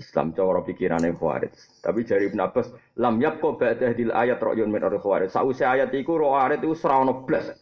[0.02, 1.54] Islam cara pikirane Khawarij.
[1.86, 5.30] Tapi jari Ibnu Abbas, lam ba'da hadil ayat ra'yun min Khawarij.
[5.30, 7.54] Sause ayat iku Khawarij iku ora ono blas.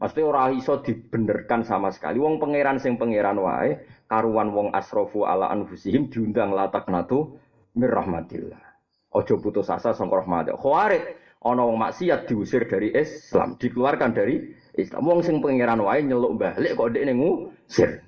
[0.00, 2.16] Mesti ora iso dibenerkan sama sekali.
[2.16, 7.36] Wong pangeran sing pangeran wae karuan wong asrofu ala anfusihim diundang latak natu
[7.76, 8.64] mir rahmatillah.
[9.12, 10.56] Ojo putus asa sangka rahmat.
[10.56, 15.06] Khawarij ana wong maksiat diusir dari Islam, dikeluarkan dari Islam.
[15.06, 18.02] Wong sing pangeran wae nyeluk balik kok ndekne ngusir.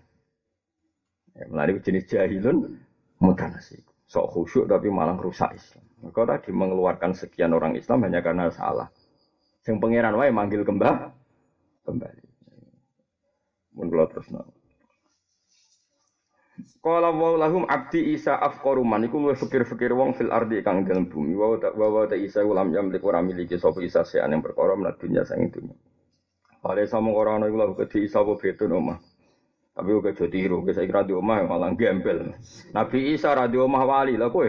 [1.38, 2.79] Ya, melalui jenis jahilun
[3.23, 3.79] mutanasi.
[4.11, 5.87] Sok khusyuk tapi malah rusak Islam.
[6.03, 8.90] Maka tadi mengeluarkan sekian orang Islam hanya karena salah.
[9.62, 11.14] Sing pangeran wae manggil kembali.
[11.87, 12.23] Kembali.
[13.79, 14.27] Mun kula terus
[16.81, 21.07] Kala wa lahum abdi Isa afqaru man iku luwih fikir-fikir wong fil ardi kang dalem
[21.07, 24.77] bumi wa ta wa ta Isa ulam yamlik ora miliki sapa Isa sean yang perkara
[24.77, 25.77] menat dunya sang dunya.
[26.61, 28.99] Pare sama ora ana iku lahu kedhi Isa apa betun omah.
[29.70, 32.37] Tapi uga aja tiru, ke saiki ra di omah malah gembel.
[32.77, 34.44] Nabi Isa ra di omah wali lah kowe.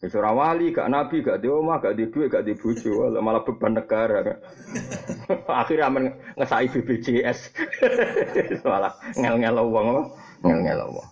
[0.00, 3.44] Wis ora wali, gak nabi, gak di omah, gak di duit, gak di bojo, malah
[3.44, 4.24] beban negara.
[5.60, 7.38] Akhirnya amen ngesai BPJS.
[8.64, 10.02] malah ngel-ngel wong apa?
[10.40, 11.08] Ngel-ngel wong.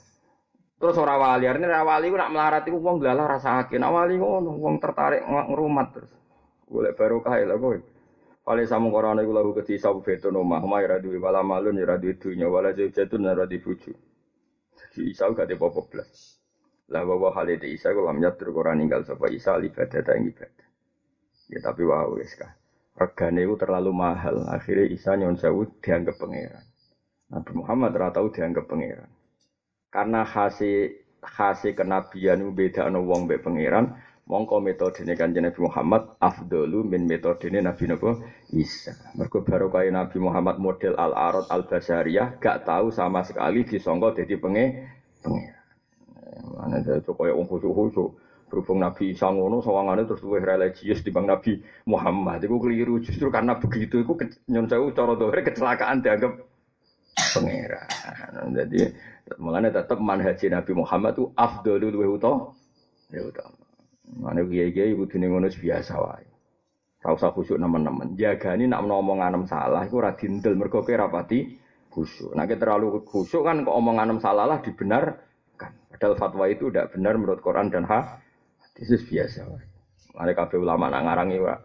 [0.78, 3.82] Terus ora wali, artinya ora wali ku nak melarat iku wong glalah rasa sakit.
[3.82, 6.12] Nak wali ngono, wong tertarik ngrumat terus.
[6.70, 7.78] Golek barokah lho kowe.
[8.46, 11.98] Wali samu korone iku lagu keti sabu beton omah, omah ora duwe wala malun ora
[11.98, 13.92] duwe dunya, wala jatun ora di bojo.
[14.78, 16.38] Jadi Isa gak ada apa blas.
[16.88, 20.68] Lah bahwa hal itu Isa kalau nyatur Quran ninggal sapa Isa ibadah ta ibadah.
[21.50, 22.54] Ya tapi wah wis kah.
[22.96, 24.46] Regane itu terlalu mahal.
[24.48, 26.64] Akhirnya Isa nyon sewu dianggap pangeran.
[27.28, 29.17] Nabi Muhammad ora tahu dianggap pangeran.
[29.88, 33.96] Karena hasil hasil kenabian itu beda no wong be pangeran,
[34.28, 38.20] mongko metode ini kan Nabi Muhammad afdolu min metode ini Nabi Nabi
[38.52, 38.92] Isa.
[39.16, 44.12] Mereka baru kaya Nabi Muhammad model al arad al basariyah gak tahu sama sekali disongko
[44.12, 44.64] jadi penge
[45.24, 45.56] pangeran.
[46.54, 48.12] Mana saya coba ya wong khusyuk.
[48.48, 52.40] Berhubung Nabi Isa ngono sawangane terus luwih religius bang Nabi Muhammad.
[52.40, 54.16] Itu keliru justru karena begitu itu
[54.48, 56.47] nyon sewu cara dohre kecelakaan dianggap
[57.34, 57.88] pangeran.
[58.54, 58.80] Jadi
[59.36, 62.56] Mengenai tetap manhaj Nabi Muhammad itu afdolul luwih utama.
[63.12, 63.60] Ya utama.
[64.08, 66.24] Mana kiai-kiai ibu dini ngono biasa wae.
[67.04, 68.16] Ora usah khusyuk nemen-nemen.
[68.16, 71.60] Jagani nak ngomong anem salah iku ora dindel mergo rapati
[71.92, 72.32] khusyuk.
[72.32, 75.72] Nek terlalu khusyuk kan kok omong anem salah lah dibenarkan.
[75.92, 79.64] Padahal fatwa itu tidak benar menurut Quran dan hadis biasa wae.
[80.16, 81.56] Mane kabeh ulama nak ngarangi wae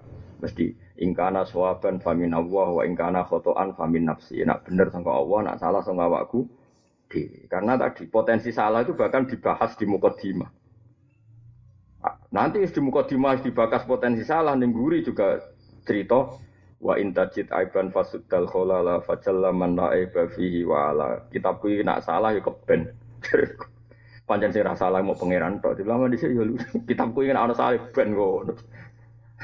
[0.44, 4.40] mesti ingkana sawaban famin Allah wa ingkana khotoan famin nafsi.
[4.48, 6.48] Nak bener sangka Allah, nak salah sangka awakku.
[7.52, 10.50] Karena tadi potensi salah itu bahkan dibahas di mukodimah.
[12.34, 15.38] Nanti di mukodimah dibahas potensi salah, nengguri juga
[15.86, 16.40] cerita
[16.84, 19.96] wa intajid aiban fasuddal kholala fajalla man la
[20.36, 22.92] fihi wa ala kitabku ini nak salah ya keben
[24.28, 26.44] panjang sing salah mau pangeran tok di sini ya
[26.92, 28.60] kitabku ini ana salah ben kok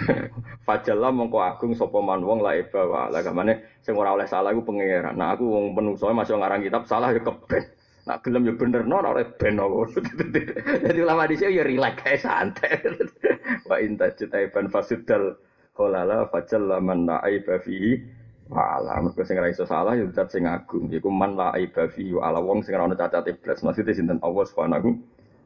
[0.67, 4.63] Fajalla mongko agung sapa man wong la eba wa gamane sing ora oleh salah iku
[4.63, 5.15] pangeran.
[5.17, 7.63] Nah aku wong penungso masih ngarang kitab salah ya keben.
[8.07, 12.79] Nak gelem ya bener no ora ben Jadi ulama di sini ya relax kae santai.
[13.69, 14.09] Wa inta
[14.49, 15.37] ban fasudal
[15.77, 18.01] kholala fajalla man la aiba fihi
[18.49, 22.17] wa ala mergo sing ora iso salah ya sing agung iku man la aiba fihi
[22.17, 23.61] ala wong sing ora ono cacat iblis.
[23.61, 24.89] Maksudnya sinten Allah Subhanahu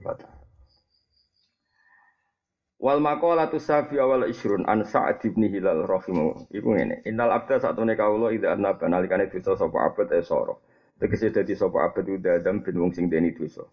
[0.07, 0.32] wa taala.
[2.83, 6.51] Wal maqalatu safi awal isrun an Sa'ad bin Hilal rahimu.
[6.51, 10.59] Iku ngene, innal abda satune kawula idza annaba nalikane dosa sapa abad e soro.
[10.99, 13.63] Tegese dadi sapa abad udah adam bin wong sing deni dosa.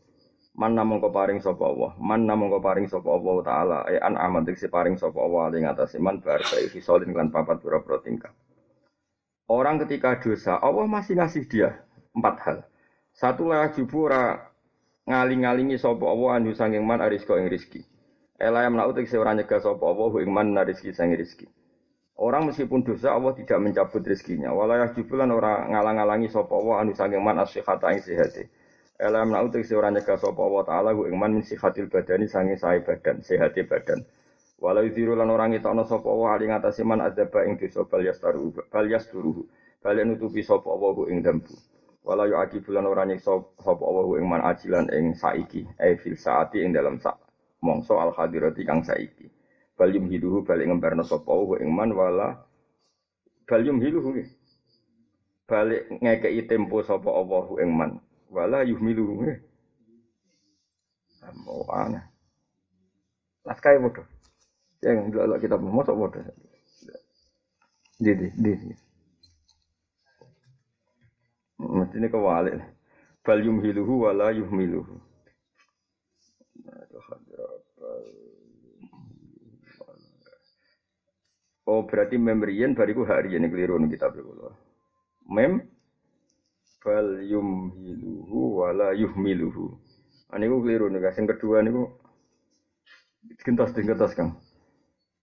[0.54, 4.70] Man namung paring sapa Allah, man namung paring sapa Allah taala e an aman tegese
[4.70, 8.30] paring sapa Allah ing atase man bar bae fisolin lan papat pira-pira tingkah.
[9.50, 11.82] Orang ketika dosa, Allah masih ngasih dia
[12.14, 12.58] empat hal.
[13.10, 14.54] Satu lah jubura
[15.10, 17.89] ngaling-ngalingi sapa Allah anhu sanging man arisko ing rizki.
[18.40, 21.44] Ela yang menautik seorang nyegah sapa Allah ing man rizki sanging rizki.
[22.16, 24.48] Orang meskipun dosa Allah tidak mencabut rezekinya.
[24.56, 28.48] Walayah jubulan orang ngalang-alangi sapa Allah anu sanging man asyihata ing sehate.
[28.96, 32.80] Ela yang menautik seorang nyegah sapa Allah taala ing man min sihatil badani sanging sae
[32.80, 34.08] badan, sehate badan.
[34.56, 38.56] Walau lan orang itu ana sapa Allah ali ngatasi man adzaba ing dosa bal yastaru
[38.72, 39.44] bal yasturuhu.
[39.84, 41.52] Bal nutupi sapa Allah ing dampu.
[42.08, 46.64] Walau yu bulan orang nyiksa sapa Allah ing man ajilan ing saiki, e fil saati
[46.64, 47.20] ing dalam sak
[47.60, 49.28] mongso al hadirati kang saiki.
[49.76, 52.44] Bal hiduhu balik ngembarno sapa wa ing man wala
[53.48, 54.20] bal hiduhu
[55.48, 57.90] balik ngekei tempo sapa Allah ing man
[58.28, 59.50] wala yuhmiluhu
[61.20, 62.00] Ambo ana.
[63.44, 64.04] Laskai bodoh.
[64.80, 66.24] Yang dulu kita mosok bodoh.
[68.00, 68.72] Jadi, jadi.
[71.60, 72.56] Mesti ini kewalik.
[73.20, 74.96] Bal yumhiluhu wala yuhmiluhu.
[81.70, 84.50] Oh berarti memrian bariku hari ini keliru nih kita berkulo.
[85.30, 85.62] Mem
[86.82, 89.78] bal yumhiluhu wala yuhmiluhu.
[90.34, 91.84] Ani ku keliru nih Yang kedua nih ku
[93.46, 94.34] gentos gentos kang.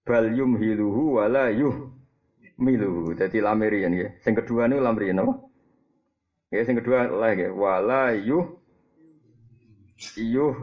[0.08, 3.12] Bal yumhiluhu wala yuhmiluhu.
[3.19, 4.08] Jadi lamirian ya.
[4.23, 5.34] Yang kedua nih lamirian apa?
[6.47, 7.52] Ya, yang kedua ya.
[7.52, 8.56] Wala yuh
[10.15, 10.56] yuh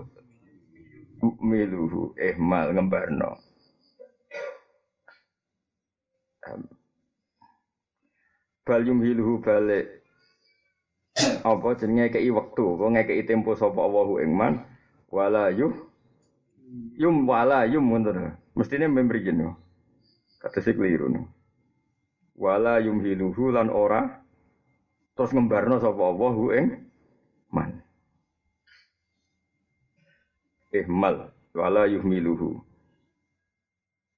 [1.40, 3.30] miluhu ehmal ngembarno.
[8.64, 9.86] bal yumhiluhu balik.
[11.46, 12.74] Apa jenenge kei wektu?
[12.80, 14.66] Kok ngekeki tempo sapa Allahu ing man
[15.14, 15.70] wala yuh
[16.98, 19.50] yum wala yum ngono mestine membriyen yo
[20.42, 21.22] katese keliru nih
[22.34, 24.24] wala yumhiluhu lan ora.
[25.14, 26.66] Terus ngembarno sapa Allahu ing
[27.54, 27.78] man
[30.74, 32.58] ihmal wala yuhmiluhu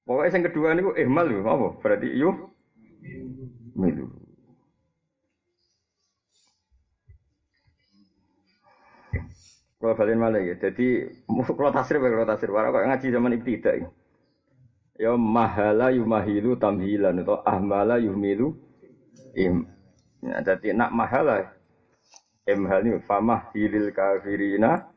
[0.06, 1.68] Pokoknya yang kedua ini ihmal lho, apa?
[1.82, 2.46] Berarti yuh
[3.74, 4.06] milu.
[9.82, 13.88] Kalau balik malah ya, jadi kalau tasrif ya kalau tasrif, kalau ngaji zaman ibtidak ya.
[14.96, 18.56] Ya mahala yumahilu tamhilan atau ahmala yumilu
[19.36, 19.68] im.
[20.24, 21.52] Ya, jadi nak mahala
[22.48, 24.88] imhal ini famah hilil kafirina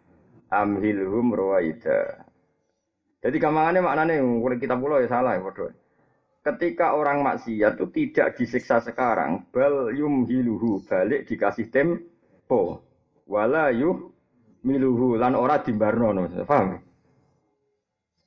[0.50, 2.26] amhilhum rawaida.
[3.20, 5.70] Jadi gampangane maknane kalau kita pulau ya salah ya bodoh.
[6.40, 12.80] Ketika orang maksiat itu tidak disiksa sekarang, bal yumhiluhu balik dikasih tempo.
[13.28, 14.10] Wala yuh
[14.64, 16.16] miluhu lan ora dimbarno,
[16.48, 16.80] paham?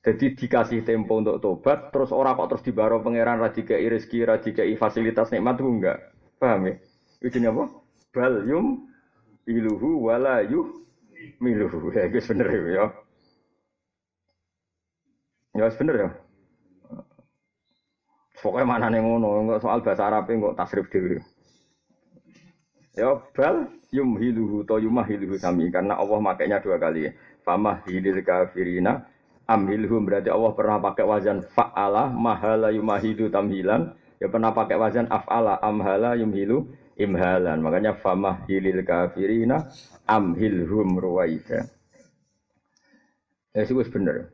[0.02, 5.30] Jadi dikasih tempo untuk tobat, terus orang kok terus dibaro pangeran radika rezeki, radika fasilitas
[5.30, 5.98] nikmat itu enggak.
[6.42, 6.74] Paham ya?
[7.22, 7.64] Itu apa?
[8.12, 8.92] Bal yum
[9.46, 10.84] iluhu wala yuh
[11.38, 11.90] miluhu.
[11.96, 12.86] Ya, itu bener ya.
[15.52, 16.08] Ya bener ya.
[18.42, 21.22] Pokoknya mana nih ngono, enggak soal bahasa Arab enggak tasrif dulu.
[22.92, 27.14] Ya bal yumhiluhu to yumahiluhu sami karena Allah makainya dua kali.
[27.46, 29.06] Famah hilil kafirina
[29.46, 35.58] amhilhum berarti Allah pernah pakai wazan fa'ala mahala yumahidu tamhilan ya pernah pakai wazan af'ala
[35.58, 39.68] amhala yumhilu imhalan makanya famah hilil kafirina
[40.08, 41.68] amhilhum ruwaida
[43.52, 44.32] ya sih bener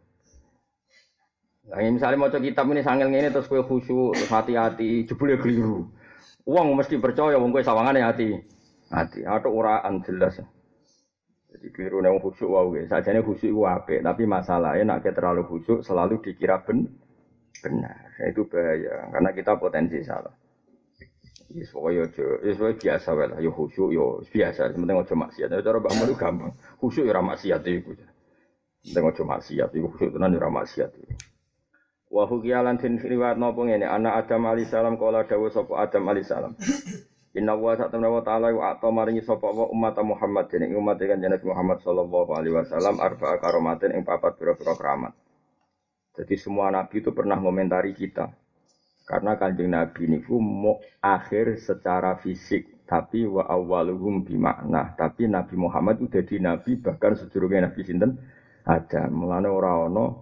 [1.68, 5.84] Nah, misalnya mau kitab ini sangil ini terus kue khusyuk, terus hati-hati, jebule keliru.
[6.48, 8.40] Uang mesti percaya, uang kue sawangan hati,
[8.88, 9.20] hati.
[9.28, 10.40] Atau uraan jelas.
[11.52, 16.24] Jadi keliru nih khusyuk wow, saja nih khusyuk wape, tapi masalahnya nak terlalu khusyuk selalu
[16.24, 16.88] dikira ben
[17.60, 18.16] benar.
[18.24, 20.32] Itu bahaya, karena kita potensi salah.
[21.48, 24.68] Yes, pokoknya yo, yes, biasa lah, yo khusyuk, yo biasa.
[24.68, 25.48] Sementing ojo maksiat.
[25.48, 26.52] Ya cara bangun itu gampang.
[26.76, 27.96] Khusyuk yo maksiat itu.
[28.84, 31.16] Sementing ojo maksiat, itu khusyuk tenan yo maksiat itu.
[32.08, 36.08] Wa hukiya lan den riwayat napa ngene anak Adam alaihi salam kala dawuh sapa Adam
[36.08, 36.56] alaihi salam.
[37.36, 41.20] Inna wa ta'ala wa ta'ala wa ato maringi sapa wa umat Muhammad dening umat kan
[41.20, 45.12] Nabi Muhammad sallallahu alaihi wasallam arba'a karomatin ing papat pira-pira keramat.
[46.16, 48.32] Jadi semua nabi itu pernah ngomentari kita.
[49.08, 54.92] Karena kanjeng nabi ini mau akhir secara fisik, tapi wa awaluhum bimakna.
[55.00, 58.20] Tapi Nabi Muhammad itu jadi nabi bahkan sedurunge nabi sinten
[58.68, 59.08] ada.
[59.08, 60.12] Mulane ora ana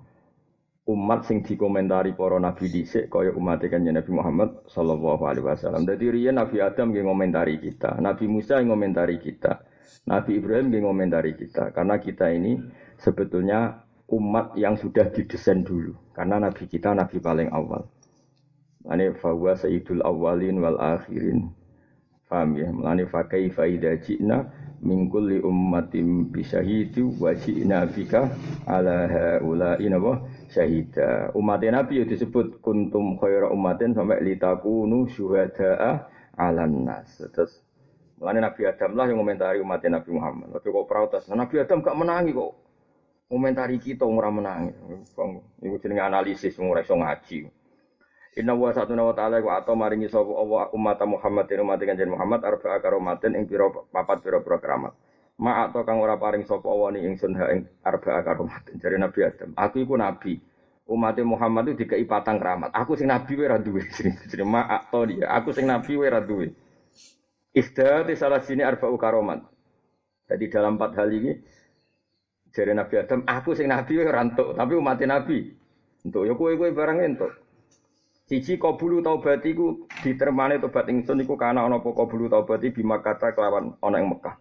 [0.86, 5.82] umat sing dikomentari para nabi dhisik kaya umat kanjeng Nabi Muhammad sallallahu alaihi wasallam.
[5.82, 9.66] Dadi riyen Nabi Adam nggih ngomentari kita, Nabi Musa yang ngomentari kita,
[10.06, 12.62] Nabi Ibrahim nggih ngomentari kita karena kita ini
[13.02, 17.90] sebetulnya umat yang sudah didesain dulu karena nabi kita nabi paling awal.
[18.86, 21.50] Lani fawa sayyidul awalin wal akhirin.
[22.26, 22.70] Paham ya?
[22.70, 24.46] Mulane fa kaifa idza ji'na
[24.82, 28.30] min kulli ummatin bi syahidi wa ji'na bika
[28.66, 31.30] ala haula inapa syahida.
[31.34, 36.06] Umat Nabi ya disebut kuntum khaira ummatin sampai litakunu syuhada'a
[36.38, 37.18] 'alan nas.
[37.30, 37.66] Terus
[38.16, 40.48] Mulane Nabi Adam lah yang komentari umat Nabi Muhammad.
[40.56, 42.52] Tapi kok protes, Nabi Adam gak menangi kok.
[43.28, 44.72] Komentari kita ora menangi.
[45.60, 47.44] Iku jenenge analisis ora iso ngaji.
[48.36, 52.12] Inna wa satu nawa ta'ala wa atau maringi sapa Allah umat Muhammad dan umat kanjeng
[52.12, 54.92] Muhammad arba karomatin ing pira papat pira-pira keramat.
[55.40, 59.24] Ma atau kang ora paring sapa Allah ni ingsun ha ing arba karomatin jare Nabi
[59.24, 59.56] Adam.
[59.56, 60.36] Aku iku nabi.
[60.86, 62.76] Umat Muhammad itu dikai patang keramat.
[62.76, 63.88] Aku sing nabi wae ra duwe.
[64.30, 65.32] Jadi ma atau dia.
[65.32, 66.52] Aku sing nabi wae ra duwe.
[67.56, 69.48] Di salah sini arba karomat.
[70.28, 71.32] Jadi dalam empat hal ini
[72.52, 75.56] jare Nabi Adam, aku sing nabi wae rantuk, tapi umat Nabi.
[76.04, 77.45] Untuk ya kowe-kowe barang entuk.
[78.26, 83.30] Siji qabulu taubat iku ditermane tobat ingsun iku kana ana apa qabulu taubat bima kata
[83.30, 84.34] kelawan ana ing Mekah.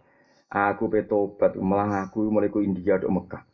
[0.50, 3.46] Aku pe tobat malah aku ku India do Mekah.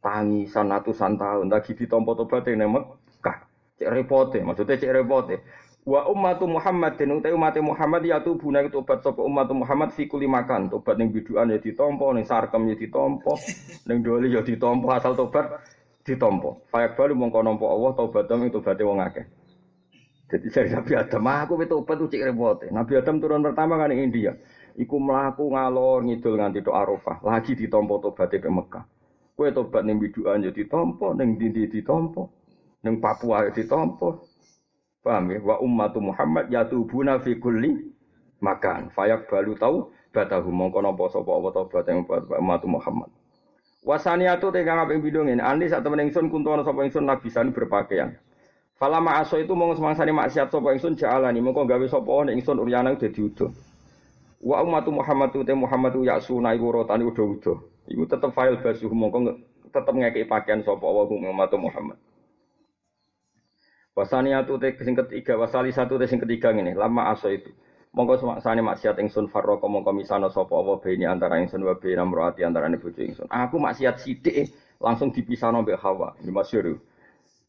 [0.00, 3.44] Tangisan atusan tahun lagi ditampa tobat ning Mekah.
[3.76, 5.44] Cek repote, maksudnya cek repote.
[5.84, 10.72] Wa ummatu Muhammadin utai umat Muhammad ya tubuna tobat sapa umat Muhammad fi kulli makan.
[10.72, 13.36] Tobat ning bidukan ya ditampa, ning sarkem ya ditampa,
[13.84, 15.60] ning doli ya ditampa asal tobat
[16.08, 16.56] ditampa.
[16.72, 19.28] Fayak balu mongko nampa Allah tobat ing tobate wong akeh.
[20.28, 22.60] Jadi saya Nabi Adam, aku itu obat cek repot.
[22.68, 24.36] Nabi Adam turun pertama kan di India.
[24.76, 27.24] Iku melaku ngalor ngidul nganti do Arafah.
[27.24, 28.84] Lagi ditompo tobat ke Mekah.
[29.32, 32.28] Kue tobat neng biduan jadi tompo, neng dindi ditompo,
[32.84, 34.28] neng Papua ditompo.
[35.00, 35.38] Paham ya?
[35.40, 37.88] Wa ummatu Muhammad yatubuna fi kulli
[38.44, 38.92] makan.
[38.92, 42.04] Fayak balu tahu batahu mongko napa sapa apa tobat yang
[42.36, 43.08] ummatu Muhammad.
[43.80, 45.40] Wasaniatu tegang apa yang bidungin.
[45.40, 48.20] Andi saat temen kuntuan sapa ingsun nabisan berpakaian.
[48.78, 52.94] Fala ma'aso itu mau semangsane maksiat sapa ingsun jalani mengko gawe sapa nek ingsun uryana
[52.94, 53.50] dadi udo.
[54.38, 57.58] Wa ummatu Muhammad te Muhammad ya sunai iku rotane udo-udo.
[57.90, 59.34] Iku tetep file basuh mongko
[59.74, 61.98] tetep ngekeki pakaian sapa wa ummatu Muhammad.
[63.98, 67.50] Wasaniatu te sing ketiga wasali satu te sing ketiga ngene lama aso itu.
[67.90, 72.46] Mongko semangsane maksiat ingsun farroko mongko misana sapa wa beni antara ingsun wa beni amroati
[72.46, 73.26] antarané bojo ingsun.
[73.26, 76.14] Aku maksiat sithik langsung dipisahno mbek Hawa.
[76.22, 76.78] Ini masyhur.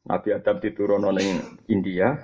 [0.09, 1.37] Nabi Adam diturunkan ning
[1.69, 2.17] India,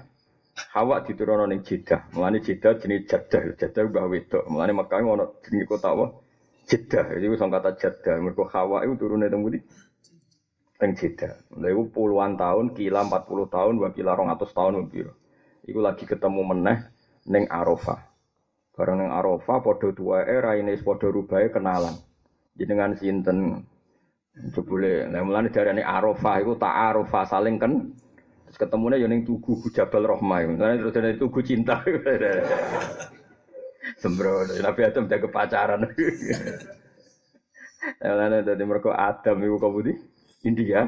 [0.73, 2.09] Hawa diturunkan ning Jeddah.
[2.17, 4.43] Mulane Jeddah jenis Jeddah, Jeddah bahwa wedok.
[4.49, 6.05] Mulane Mekah ono jenis kota apa?
[6.65, 7.13] Jeddah.
[7.13, 8.15] Jadi itu kata Jeddah.
[8.17, 9.61] Mergo Hawa itu turunnya teng pundi?
[10.81, 11.37] Teng Jeddah.
[11.61, 15.13] Lha iku puluhan tahun, kila 40 tahun, wa kila 200 tahun piro.
[15.69, 16.89] Iku lagi ketemu meneh
[17.29, 18.01] ning Arafah.
[18.73, 21.93] Bareng ning Arafah padha tuwae raine padha rubahe kenalan.
[22.57, 23.61] Jenengan sinten?
[24.35, 27.71] Jebule, nah mulane darane Arafah iku tak Arafah saling kan
[28.43, 30.59] terus ketemune ya ning tugu Jabal Rahmah.
[30.59, 31.79] Mulane terus dari tugu cinta.
[34.01, 35.87] Sembro, Nabi Adam jaga pacaran.
[38.03, 39.93] Mulane dadi mergo Adam iku kok budi
[40.43, 40.83] India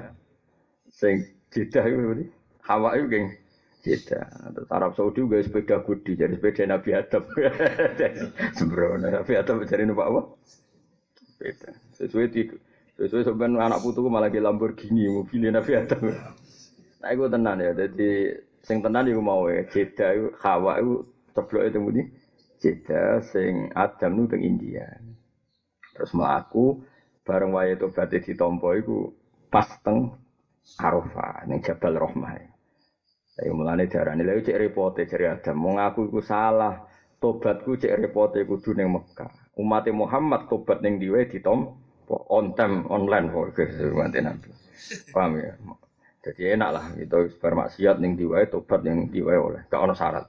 [0.92, 2.28] sing Jeddah iku budi
[2.68, 3.32] Hawa iku geng
[3.80, 4.28] Jeddah.
[4.52, 7.24] Terus Arab Saudi juga sepeda budi jadi sepeda Nabi Adam.
[8.60, 10.22] Sembro, Nabi Adam jadi numpak apa?
[11.96, 12.50] Sesuai di
[12.98, 16.02] Sesuai sebenarnya anak putuku malah ke Lamborghini mobil Nabi Adam.
[16.98, 17.72] Nah, itu tenan ya.
[17.78, 18.34] Jadi
[18.66, 19.62] sing tenan iku mau ya.
[19.70, 21.06] Jeda itu Hawa itu
[21.38, 22.02] ceblok itu mudi.
[22.58, 24.90] Jeda sing Adam itu teng India.
[25.94, 26.82] Terus melaku
[27.22, 29.14] bareng wae itu berarti ditompo iku
[29.54, 30.18] pas teng
[30.82, 32.34] Arafah ning Jabal Rahmah.
[33.30, 35.54] Saya mulane darane lha cek repote jare Adam.
[35.62, 36.82] Wong aku iku salah.
[37.22, 39.54] Tobatku cek repote kudu ning Mekah.
[39.62, 44.50] Umat Muhammad tobat ning diwe ditompo on time online kok nganti nanti.
[45.12, 45.54] Paham ya?
[46.24, 49.62] Jadi enak lah itu bermaksiat yang diwai tobat yang diwai oleh.
[49.68, 50.28] Gak ono syarat.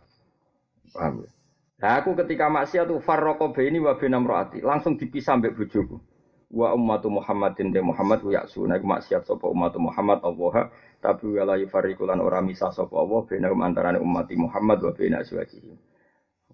[0.95, 1.31] Paham ya?
[1.79, 6.03] Nah aku ketika maksiat tuh farroko ini wa binam roati langsung dipisah mbek bojoku.
[6.49, 12.19] Wa ummatu Muhammadin de Muhammad wa yaksuna maksiat sapa ummatu Muhammad Allah tapi wala yufarriqulan
[12.19, 15.79] ora misah sapa Allah benahum antarané umat Muhammad wa bena aswajihim.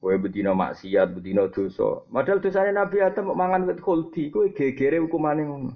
[0.00, 2.04] Kowe bedino maksiat, bedino dosa.
[2.10, 5.70] Padahal dosane Nabi Adam mangan wit khuldi, kowe gegere hukumane ngono.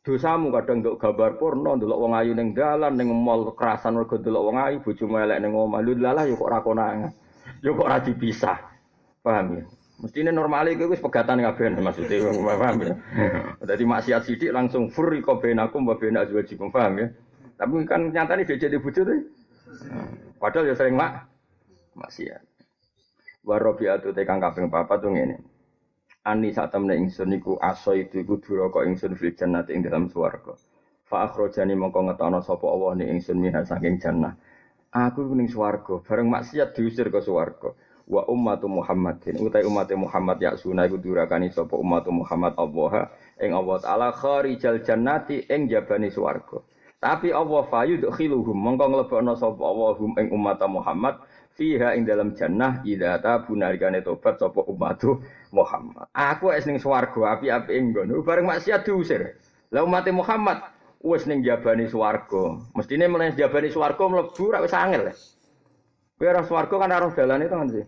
[0.00, 4.44] Dosamu kadang nduk gambar porno, ndelok wong ayu ning dalan, ning mall kekerasan mergo ndelok
[4.48, 5.84] wong ayu, bojomu elek ning omah.
[5.84, 7.12] Lha lalah yo kok ora konangan.
[7.60, 8.58] Yo kok ora dipisah.
[9.20, 9.62] Paham ya?
[10.00, 12.96] Mestine normale kowe wis pegatan kabeh maksudnya paham ya.
[13.68, 17.06] Dadi maksiat sithik langsung furi kok benakum wa bena azwajikum paham ya.
[17.60, 19.20] Tapi kan nyatane dia jadi bojo tuh.
[20.40, 21.28] Padahal ya sering mak
[21.92, 22.40] maksiat.
[23.40, 25.40] Warobiatu tekang kaping papa tuh ngene.
[26.20, 30.52] Ani saat temen ingsun iku aso itu iku duraka ingsun fil jannati ing dalam swarga.
[31.08, 34.36] Fa akhrajani mongko ngetono sapa Allah ni ingsun minha saking jannah.
[34.92, 37.72] Aku ning swarga, bareng maksiat diusir ke swarga.
[38.10, 43.54] Wa ummatu Muhammadin, utai umat Muhammad ya sunah iku durakani sapa umat Muhammad Allah ing
[43.54, 46.60] Allah taala kharijal jannati ing jabani swarga.
[47.00, 51.16] Tapi Allah fayudkhiluhum mongko nglebokno sapa Allah hum ing umat Muhammad
[51.54, 55.02] fiha ing dalam jannah idza tabu nalikane tobat sapa umat
[55.50, 56.06] Muhammad.
[56.14, 58.14] Aku wis ning swarga api-api nggon.
[58.22, 59.36] Bareng maksiat diusir.
[59.74, 60.62] Lah umat Muhammad
[61.02, 62.58] wis ning jabani swarga.
[62.74, 65.10] Mestine mlebu jabani swarga mlebu ra wis angel.
[66.20, 67.84] Kowe ora swarga kan ora dalane to kan sih.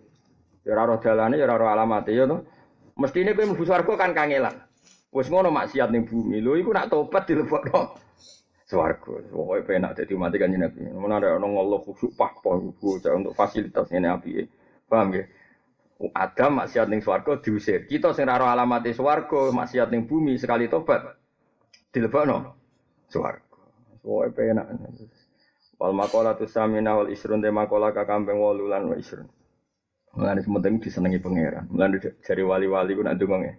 [0.64, 2.42] Ya ora dalane ya ora alamate ya to.
[2.98, 4.56] Mestine kowe mlebu swarga kan kangelan.
[5.12, 6.40] Wis ngono maksiat ning bumi.
[6.40, 8.11] Lho iku nak tobat dilebokno
[8.73, 9.20] swarga.
[9.29, 10.89] Pokoke penak dadi mati kan Nabi.
[10.97, 14.49] Mun ada ono Allah khusyuk pahpoh bocah untuk fasilitas ngene api.
[14.89, 15.25] Paham ya?
[16.16, 17.85] Adam maksiat ning swarga diusir.
[17.87, 18.57] Kita sing ora
[18.97, 21.05] swarga, maksiat ning bumi sekali tobat
[21.93, 22.57] dilebokno
[23.12, 23.61] swarga.
[24.01, 24.66] Pokoke penak.
[25.77, 29.29] Wal makola tu samina wal isrun de makola kakambeng wolu lan wa isrun.
[30.16, 31.68] Mulane sementing disenengi pangeran.
[31.73, 33.53] Mulane jari wali-wali ku nak ndonga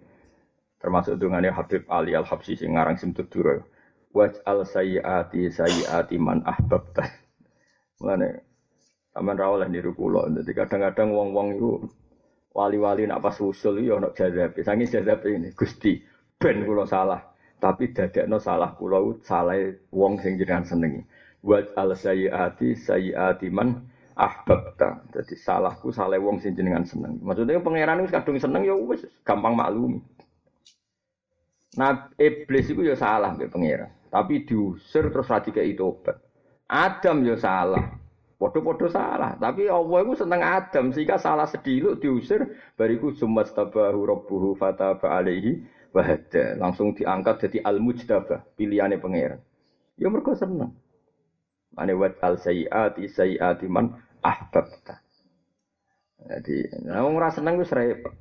[0.84, 3.56] Termasuk dungane Habib Ali Al Habsyi sing ngarang Simtud Dura.
[4.14, 7.02] Waj'al sayyiati sayyiati man ahbabta.
[8.00, 8.30] Mulane
[9.14, 10.26] Taman ra oleh niru kula.
[10.30, 11.70] Dadi kadang-kadang wong-wong iku
[12.54, 14.58] wali-wali nak pas usul yo ono jadab.
[14.58, 16.02] Sangi jadab ini Gusti
[16.38, 17.22] ben kula salah.
[17.62, 19.54] Tapi dadekno salah kula salah
[19.94, 21.02] wong sing jenengan senengi.
[21.46, 23.86] Waj'al sayyiati sayyiati man
[24.18, 25.10] ahbabta.
[25.14, 27.18] Jadi salahku salah wong sing jenengan seneng.
[27.22, 30.02] Maksudnya pangeran wis kadung seneng ya wis gampang maklumi.
[31.74, 33.90] Nah, iblis itu ya salah mbek pangeran.
[34.10, 36.22] Tapi diusir terus ra itu obat.
[36.70, 37.98] Adam ya salah.
[38.34, 44.58] Podo-podo salah, tapi Allah itu seneng Adam sehingga salah sediluk diusir bariku sumat tabahu rabbuhu
[44.58, 45.62] fataba alaihi
[45.94, 49.40] wahada langsung diangkat jadi al mujtaba pilihannya pangeran.
[49.94, 50.74] Ya mereka seneng.
[51.78, 54.98] Mane wat al sayyati sayyati man ahbabta.
[56.24, 58.12] Jadi, nah wong ora seneng wis repot.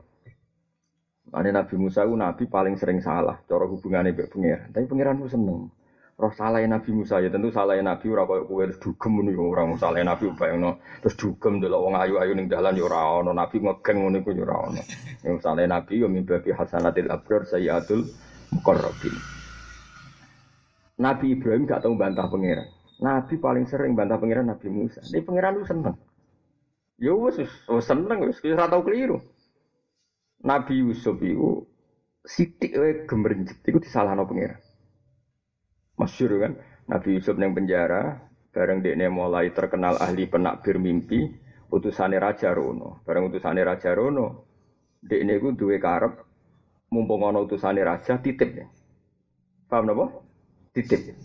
[1.32, 4.70] Ane Nabi Musa itu nabi paling sering salah cara hubungannya dengan pangeran.
[4.76, 5.72] Tapi pangeran itu seneng.
[6.14, 9.42] Roh salah Nabi Musa ya tentu salah Nabi ora koyo kowe terus dugem ngono ya
[9.42, 13.98] ora salah Nabi bayangno terus dugem delok wong ayu-ayu ning dalan ya ora Nabi ngegeng
[13.98, 14.78] ngono iku ya ora.
[15.26, 18.06] Yang salah Nabi yo mimpi hasanatil abrar sayyatul
[18.54, 19.16] muqarrabin.
[21.02, 22.70] Nabi Ibrahim gak tahu bantah pangeran.
[23.02, 25.02] Nabi paling sering bantah pangeran Nabi Musa.
[25.02, 25.98] Ini pangeran itu seneng.
[27.02, 27.42] Ya wis
[27.82, 29.18] seneng wis ora tau keliru.
[30.44, 31.64] Nabi Yusuf itu
[32.24, 34.60] sitik wae gemrenjet iku disalahno pangeran.
[35.96, 36.54] Masyur kan,
[36.92, 38.20] Nabi Yusuf yang penjara,
[38.52, 41.32] bareng dekne mulai terkenal ahli penakbir mimpi,
[41.72, 43.00] utusane Raja Rono.
[43.08, 44.44] Bareng utusane Raja Rono,
[45.00, 46.34] dekne iku duwe karep
[46.94, 48.68] mumpung ana utusane raja titip ya.
[49.66, 50.06] Paham napa?
[50.78, 51.18] Titip.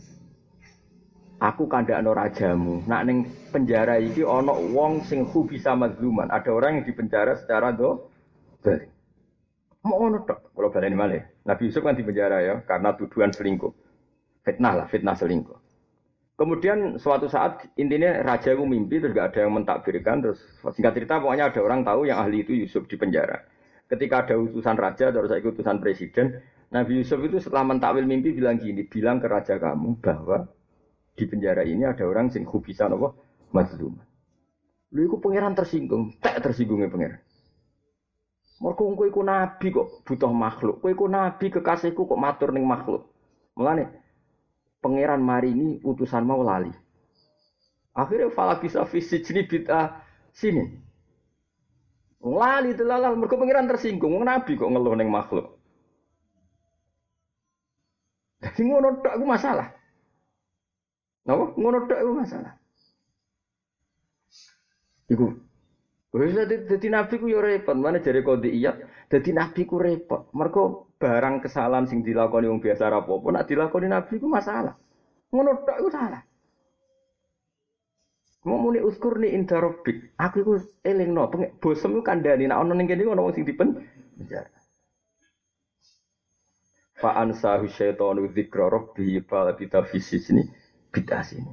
[1.39, 2.83] Aku kandakno rajamu.
[2.89, 6.33] Nak ning penjara iki ana wong sing bisa mazluman.
[6.33, 8.09] Ada orang yang dipenjara secara do.
[9.87, 10.51] Mau ngono tok.
[10.57, 11.23] Kalau baleni malih.
[11.47, 13.73] Nabi Yusuf kan di penjara ya karena tuduhan selingkuh.
[14.43, 15.59] Fitnah lah, fitnah selingkuh.
[16.39, 20.39] Kemudian suatu saat intinya raja itu mimpi terus gak ada yang mentakbirkan terus
[20.71, 23.43] singkat cerita pokoknya ada orang tahu yang ahli itu Yusuf di penjara.
[23.91, 26.39] Ketika ada utusan raja terus saya utusan presiden,
[26.71, 30.47] Nabi Yusuf itu setelah mentakwil mimpi bilang gini, bilang ke raja kamu bahwa
[31.19, 33.19] di penjara ini ada orang sing bisa nopo
[33.51, 33.99] mazlum.
[34.95, 37.21] Lu itu pangeran tersinggung, tak tersinggungnya pangeran.
[38.59, 40.83] Mergo kowe iku nabi kok butuh makhluk.
[40.83, 43.07] Kowe iku nabi kekasihku kok matur ning makhluk.
[43.55, 43.87] Mulane
[44.83, 46.75] pangeran maringi utusan mau lali.
[47.95, 50.03] Akhirnya fala bisa fisik sini bid'ah
[50.35, 50.75] sini.
[52.19, 54.19] Lali telalal mergo pangeran tersinggung.
[54.27, 55.55] Nabi kok ngeluh ning makhluk.
[58.43, 59.71] Jadi ngono tok masalah.
[61.27, 61.55] Napa?
[61.55, 62.55] Ngono tok masalah.
[65.09, 65.48] Iku
[66.19, 68.75] Wis dadi nabi ku yo repot, mana jare kode iya.
[69.07, 70.35] Dadi nabi ku repot.
[70.35, 74.75] Mergo barang kesalahan sing dilakoni wong biasa ra apa-apa, nek dilakoni nabi ku masalah.
[75.31, 76.23] Ngono tok iku salah.
[78.51, 80.19] Mau muni uskur nih inda rabbik.
[80.19, 80.53] Aku iku
[80.83, 81.31] elingno,
[81.63, 83.79] bosem ku kandhani nek ana ning kene ana wong sing dipen
[84.19, 84.51] penjara.
[86.99, 90.43] Fa ansahu syaitanu dzikra rabbi fa bita fisisni
[90.91, 91.53] bid'ah sini.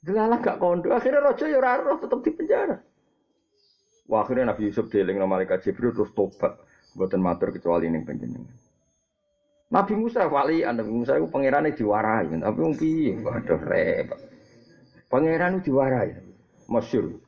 [0.00, 2.89] Delalah gak kondo, akhirnya rojo ya ora roh tetep di penjara.
[4.10, 6.58] Wah, akhirnya Nabi Yusuf dieling nama malaikat Jibril terus tobat.
[6.98, 8.50] Buatan matur kecuali ini penjenengan.
[9.70, 12.26] Nabi Musa wali, Nabi Musa itu pangerannya diwarai.
[12.26, 13.14] Tapi wong piye?
[13.22, 14.18] Waduh repot.
[15.06, 16.10] Pangeran diwarai.
[16.66, 17.22] Masyur.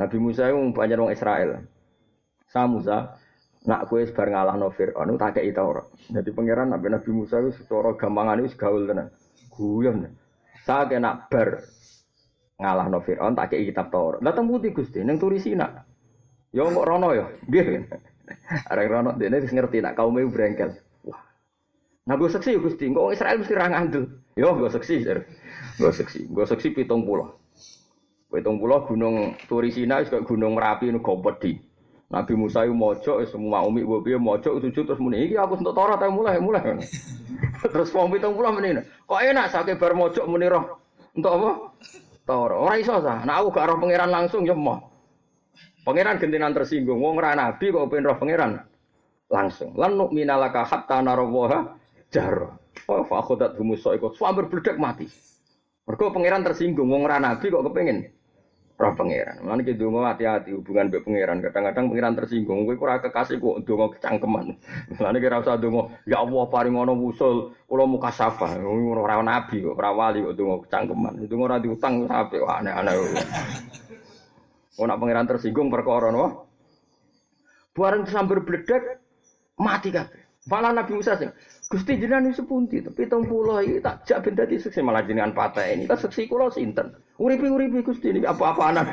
[0.00, 1.50] Nabi Musa itu banyak orang Israel.
[2.48, 3.20] Sa Musa,
[3.68, 5.84] nak kue sebar ngalah no Fir'aun, tak kayak Taurat.
[6.08, 9.12] Jadi pangeran Nabi Nabi Musa itu secara gampangan itu gaul tenan.
[9.52, 10.08] Guyon.
[10.64, 11.60] Saya kena bar
[12.56, 14.20] ngalah no Fir'aun tak kei kitab Taurat.
[14.24, 15.84] Lah teng putih Gusti ning Turisina.
[16.56, 17.26] Yo ya, kok rono ya.
[17.48, 17.84] Nggih.
[18.72, 20.72] Arek rono dene wis ngerti nak kaume brengkel.
[21.04, 21.20] Wah.
[22.08, 24.04] Nah gue seksi Gusti, kok Israel mesti ra ngandel.
[24.36, 25.04] Yo gue seksi,
[25.80, 27.36] gue seksi, gue seksi pitung pulau.
[28.32, 31.60] Pitung pulau gunung Turisina juga gunung Merapi nu gopedi.
[32.06, 35.74] Nabi Musa itu mojok, semua umi gue piye mojok sujud terus muni, iki aku untuk
[35.74, 36.78] Taurat mulai mulai.
[37.74, 40.78] terus wong pitung pulau menina, kok enak sakit bar mojok muni roh.
[41.18, 41.50] Untuk apa?
[42.26, 42.58] Taurat.
[42.58, 43.22] Ora iso sah.
[43.22, 44.82] Nah aku gak roh pangeran langsung ya mau.
[45.86, 46.98] Pangeran gentenan tersinggung.
[46.98, 48.58] Wong ora nabi kok pengen roh pangeran
[49.30, 49.70] langsung.
[49.78, 51.78] Lan minalaka hatta narawaha
[52.10, 52.58] jar.
[52.90, 55.06] Oh fa khodat humusa ikut suamber bledak mati.
[55.86, 58.10] Mergo pangeran tersinggung wong ora nabi kok kepengin
[58.76, 59.40] roh pangeran.
[59.40, 61.40] Mulane ki donga hati-hati hubungan mbek pangeran.
[61.40, 64.46] Kadang-kadang pangeran tersinggung, kowe ora kekasih kok donga kecangkeman.
[65.00, 68.60] Mulane ki ora usah donga, ya Allah paring ngono wusul, kula muka safah.
[68.60, 71.12] Ora nabi kok, ora wali kok donga kecangkeman.
[71.24, 72.94] Donga ora diutang sampe aneh-aneh.
[74.76, 76.44] Oh nak pangeran tersinggung perkara no.
[77.72, 79.00] Bareng sambil bledek
[79.56, 80.20] mati kabeh.
[80.46, 81.32] Malah Nabi Musa sing
[81.66, 85.66] Gusti jenengan sepunti tapi tong pulau iki tak jak ben dadi seksi malah jenengan patah
[85.66, 85.90] ini.
[85.90, 86.94] Tak seksi kula sinten?
[87.16, 88.86] Uripi-uripi Gusti ini apa-apa anak.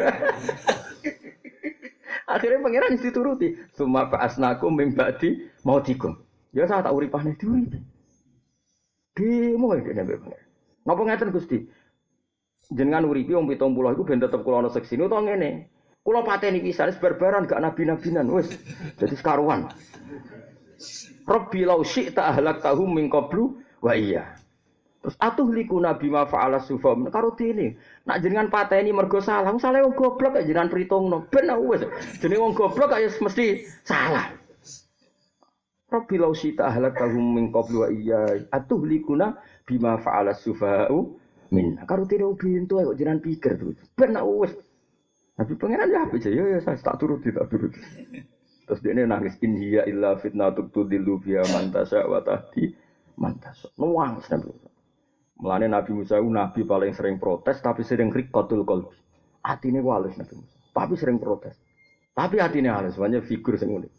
[2.34, 3.60] Akhirnya pangeran dituruti.
[3.76, 6.16] Suma asnaku mimbadi mau tikum.
[6.56, 7.84] Ya saya tak uripane diuripi.
[9.14, 10.48] Demo iki nek pangeran.
[10.88, 11.58] Napa ngeten Gusti?
[12.72, 15.68] Jenengan uripi wong 70 iku ben tetep kula ana seksi utawa ngene.
[16.04, 18.52] Kula pateni pisan barbaran gak nabi-nabinan wis.
[19.00, 19.72] Jadi sekaruan.
[21.24, 24.36] Rabbi lau syi'ta ahlak tahum min qablu wa iya.
[25.04, 27.76] Terus atuh liku nabi ma fa'ala sufam karo dene.
[28.08, 31.28] Nak jenengan pateni mergo salah, salah wong goblok kok jenengan perhitungno.
[31.28, 31.84] Ben wis.
[32.24, 34.32] Jenenge wong goblok kaya mesti salah.
[35.92, 38.48] Rabbi lau syi'ta ahlak tahum min qablu wa iya.
[38.48, 39.36] Atuh likuna
[39.68, 41.20] bima fa'ala sufa'u
[41.52, 41.84] min.
[41.84, 43.76] Karo dene bintu kok jenengan pikir terus.
[44.00, 44.56] Ben wis.
[45.36, 47.76] Nabi pangeran ya apa ya ya saya tak turut tak turut.
[48.64, 52.72] Terus dia ini nangis in hiya illa fitnatuk tudillu fiha man tasya wa tahdi
[53.20, 53.68] man tasya.
[53.76, 54.73] Nuwang Nabi
[55.42, 58.96] Mulane Nabi Musa itu nabi paling sering protes tapi sering rikotul qalbi.
[59.42, 60.58] Atine halus Nabi Musa.
[60.74, 61.56] Tapi sering protes.
[62.14, 63.90] Tapi hatinya halus, banyak figur sing unik.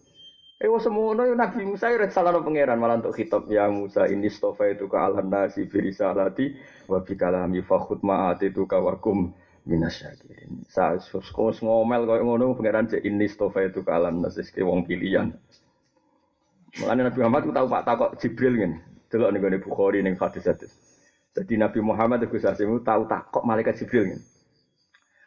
[0.62, 4.70] Eh wah semono Nabi Musa ya salah pangeran malah untuk kitab ya Musa ini stofa
[4.70, 6.54] itu ke alam nasi birisalati
[6.86, 9.34] wa bikalami fakhut ma'at itu kawakum
[9.66, 10.62] minasyakirin.
[10.70, 11.26] Sa sus
[11.58, 15.34] ngomel koyo ngono pangeran cek ini stofa itu kalam nasis ke wong pilihan.
[16.78, 18.78] Mulane Nabi Muhammad ku tahu Pak takok Jibril ngene.
[19.10, 20.83] Delok ning gone Bukhari ning hadis-hadis.
[21.34, 24.24] Jadi Nabi Muhammad itu Asimu tahu takok malaikat Jibril ngene.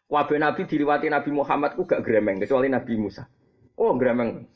[0.08, 3.28] Wabe Nabi diliwati Nabi Muhammad ku gak gremeng kecuali Nabi Musa.
[3.76, 4.47] Oh gremeng.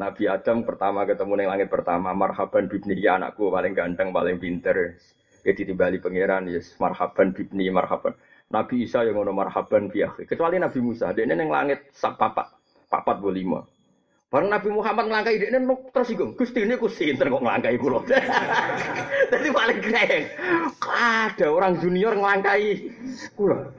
[0.00, 4.96] Nabi Adam pertama ketemu ning langit pertama marhaban bibni ya anakku paling ganteng paling pinter.
[5.44, 8.16] Ya ditimbali pangeran yes marhaban bibni marhaban.
[8.48, 12.48] Nabi Isa yang ngono marhaban bi Kecuali Nabi Musa, dia neng langit sak papat,
[12.88, 13.20] papat.
[14.28, 16.36] Bareng Nabi Muhammad ngelangkai dia neng tersinggung.
[16.36, 18.04] Gusti ini kusi sinter kok ngelangkai kulo.
[19.32, 20.24] Jadi paling keren.
[20.84, 22.92] Ada orang junior ngelangkai
[23.32, 23.72] kulo.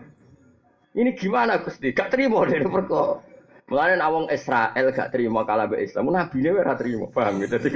[0.97, 1.93] Ini gimana Gusti?
[1.93, 3.21] Gak terima dari perkara.
[3.69, 7.69] Mulane awong Israel gak terima kalah be Islam, nabi ini ora terima, paham gitu.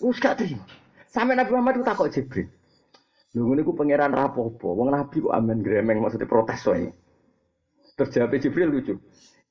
[0.00, 0.64] Us gak terima.
[1.12, 2.48] Sampai Nabi Muhammad itu takut Jibril.
[3.36, 4.72] Lho ngene ku pangeran rapopo.
[4.72, 6.88] Wong nabi kok amen gremeng maksudnya protes wae.
[8.00, 8.96] Terus jawab Jibril lucu.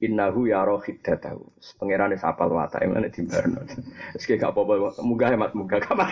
[0.04, 1.40] Innahu ya rohidatahu.
[1.80, 3.64] Pangeran wis apal watak emane dimbarno.
[4.12, 6.12] Wis gak apa-apa, munggah hemat munggah kamar.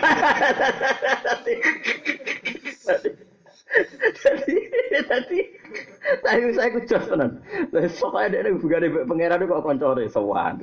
[4.14, 4.56] Jadi,
[5.04, 5.40] tadi,
[6.22, 7.30] tadi saya kucos tenan.
[7.92, 10.62] Soalnya dia bukan di pangeran kok koncore sowan.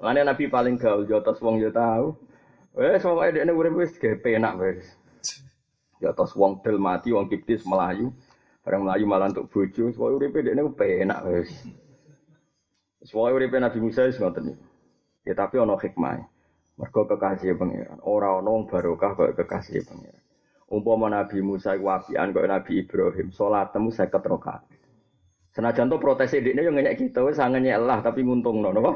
[0.00, 2.16] Mana nabi paling gaul, jotos wong yo tahu.
[2.74, 4.96] Wes soalnya dia urip wis gawe penak wis.
[6.00, 8.10] Ya tos wong del mati, wong kiptis melayu.
[8.64, 11.52] Barang melayu malah untuk bojo, soalnya uripe dekne penak wis.
[13.00, 14.64] Soalnya uripe Nabi Musa wis ngoten iki.
[15.24, 16.20] Ya tapi ana hikmah.
[16.76, 18.00] Mergo kekasih pangeran.
[18.04, 20.20] Ora ana wong barokah kaya kekasih pangeran.
[20.68, 23.32] Umpama Nabi Musa iku apian kaya Nabi Ibrahim,
[23.72, 24.62] temu 50 rakaat.
[25.50, 28.94] Senajan to protes dekne yo ngenyek kita wis ngenyek lah tapi nguntungno napa?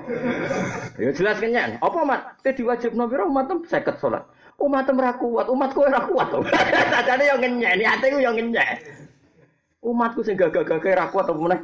[1.03, 1.83] Ya jelas kenyek.
[1.83, 2.39] Apa mat?
[2.47, 4.23] Te diwajibno pira umat 50 salat.
[4.63, 6.31] Umat ora kuat, umatku ora kuat.
[6.95, 8.87] Sajane yo ngenyek, niate ku yo ngenyek.
[9.83, 11.61] Umatku sing gagah-gagah ora kuat apa meneh?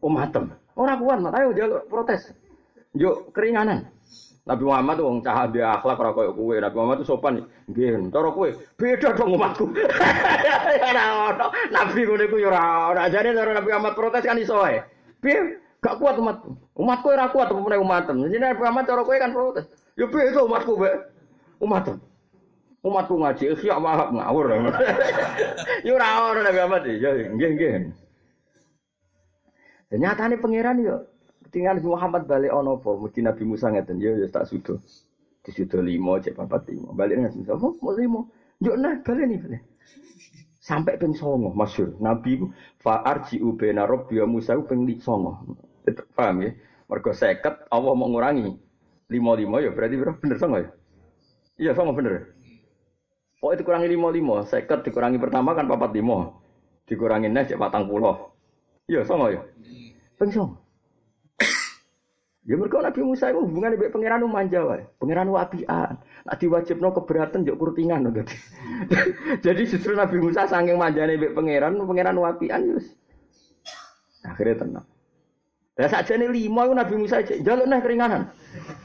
[0.00, 0.48] Umatem.
[0.76, 2.36] Ora kuat, mat ayo jaluk protes.
[2.92, 3.88] Yo keringanan.
[4.46, 6.54] Nabi Muhammad wong cah dia akhlak ora koyo kowe.
[6.54, 7.42] Nabi Muhammad tuh sopan.
[7.66, 8.48] Nggih, cara kowe
[8.78, 9.66] beda dong umatku.
[10.86, 11.04] Ora
[11.34, 11.46] ono.
[11.74, 13.00] Nabi ngono iku yo ora ono.
[13.10, 14.78] Jane cara Nabi Muhammad protes kan iso wae.
[15.18, 15.58] Piye?
[15.82, 16.54] Gak kuat umatku.
[16.78, 18.22] Umatku ora kuat meneh umatem.
[18.22, 19.66] Jadi Nabi Muhammad cara kowe kan protes.
[19.98, 20.94] Yo beda umatku, Mbak.
[21.66, 21.84] Umat.
[22.86, 24.46] Umatku ngaji ikhya malah ngawur.
[25.86, 28.05] Ya ora ora Nabi Muhammad ya nggih nggih.
[29.86, 31.06] Dan nyatane pangeran yo
[31.46, 32.90] ketinggalan Muhammad balik ono apa?
[32.98, 34.82] Mesti Nabi Musa ngeten ya ya tak sudo.
[35.46, 36.90] Disudo limo cek papat limo.
[36.90, 38.20] Balik nang Musa, oh mau limo.
[38.58, 39.62] Yo nah balik nih balik.
[40.58, 41.94] Sampai ping songo masyhur.
[42.02, 42.50] Nabi ku
[42.82, 45.38] fa arji'u wa Musa ku ping songo.
[46.18, 46.50] Paham ya?
[46.90, 48.50] Mergo 50 Allah mau ngurangi.
[49.06, 50.18] Lima-lima ya berarti berapa?
[50.18, 50.70] Bener songo ya?
[51.62, 52.34] Iya songo bener.
[53.38, 54.42] Pokoknya dikurangi lima-lima.
[54.42, 56.34] 50 dikurangi pertama kan papat lima.
[56.90, 58.35] Dikurangi nes cek patang puluh.
[58.86, 59.42] Iya songo ya?
[60.18, 60.56] Ping songo.
[62.46, 64.86] Ya mereka Nabi Musa itu hubungan dengan pangeran manja wae.
[65.02, 65.98] Pangeran wapian.
[65.98, 68.38] Nak diwajibno keberatan jok kurtingan dadi.
[69.44, 72.86] Jadi justru Nabi Musa saking manjane mbek pangeran, pangeran wapian yus.
[74.22, 74.86] Akhirnya tenang.
[75.74, 78.30] Ya saja nih lima itu Nabi Musa jaluk nih keringanan.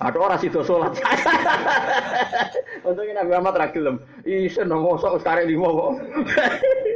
[0.02, 0.98] Ada orang sido sholat.
[2.90, 4.02] Untungnya Nabi Muhammad ragilem.
[4.26, 5.92] Isen nang mosok sekarang lima kok.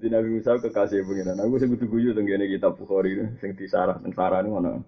[0.00, 1.36] Jadi Nabi Musa kekasih pengiran.
[1.44, 4.80] Aku sebut guyu tenggene kitab Bukhari sing disarah teng sarane mana.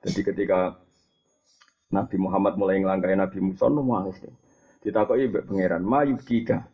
[0.00, 0.80] Jadi ketika
[1.92, 4.16] Nabi Muhammad mulai ngelangkai Nabi Musa nu nangis.
[4.80, 6.72] Ditakoki mbek pangeran, "Mayu kika.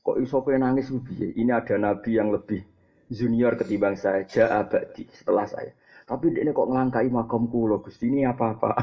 [0.00, 1.36] Kok iso kowe nangis piye?
[1.36, 2.64] Ini ada nabi yang lebih
[3.12, 5.76] junior ketimbang saya, ja'a ba'di setelah saya.
[6.08, 8.72] Tapi dia kok ngelangkai makam kulo, Gusti ini apa-apa.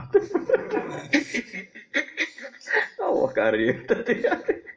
[3.01, 3.81] Allah karim.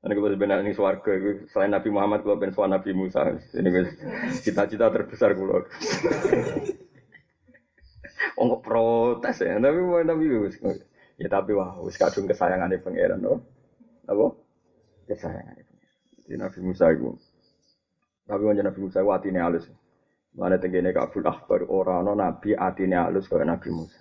[0.00, 1.12] Ini kita sebenarnya ini suarga,
[1.52, 3.20] selain Nabi Muhammad, kalau ben Nabi Musa.
[3.52, 3.68] Ini
[4.40, 5.68] cita-cita terbesar kulo.
[8.40, 10.24] Oh protes ya, tapi mau tapi
[11.20, 13.44] ya tapi wah, wis kadung kesayangan pangeran, no,
[14.08, 14.32] apa?
[15.04, 15.96] Kesayangan pangeran.
[16.24, 17.12] Jadi Nabi Musa itu,
[18.24, 19.68] tapi wajah Nabi Musa itu hatinya halus.
[20.32, 24.00] Mana tenggine kabul akbar orang no Nabi hatinya halus kayak Nabi Musa.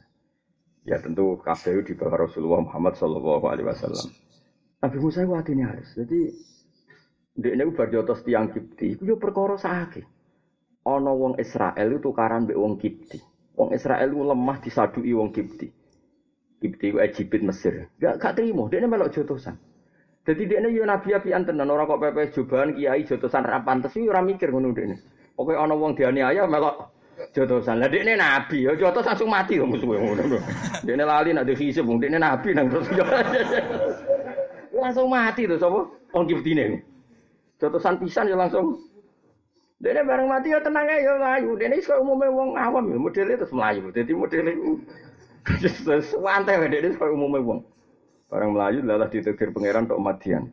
[0.88, 4.08] Ya tentu kabeh di bawah Rasulullah Muhammad Shallallahu Alaihi Wasallam.
[4.80, 5.92] Nabi Musa itu hatinya harus.
[5.92, 6.20] Jadi
[7.36, 8.96] dia ini bar jotos tiang kipti.
[8.96, 10.04] Itu yo perkara sakit.
[10.88, 13.20] Ono wong Israel itu tukaran be wong kipti.
[13.60, 15.68] Wong Israel itu lemah disadui wong kipti.
[16.64, 17.92] Kipti itu Egypt Mesir.
[18.00, 18.72] Gak gak terima.
[18.72, 19.60] Dia ini melok jotosan.
[20.24, 21.68] Jadi dia ini nabi api tenan.
[21.68, 24.96] Orang kok pepe jubahan kiai jotosan rapantes itu orang mikir ngono dia ini.
[25.36, 26.96] Oke ono wong dianiaya melok
[27.36, 27.84] jotosan.
[27.84, 28.64] Lah ini nabi.
[28.64, 30.40] Yo jotos langsung mati dong musuh ngono.
[30.88, 31.44] Dia ini lali nak.
[31.44, 32.88] Dia ini nabi nang terus.
[34.82, 36.84] langsung mati tuh sapa wong kibtine
[37.60, 38.90] jotosan pisan ya langsung
[39.80, 41.56] Dene bareng mati ya tenang ya mlayu.
[41.56, 43.96] Dene iso umume wong awam ya modele terus mlayu.
[43.96, 44.52] Dadi modele
[45.88, 47.64] terus wae dene iso umume wong.
[48.28, 50.52] Bareng mlayu lalah ditegir pangeran tok Madian.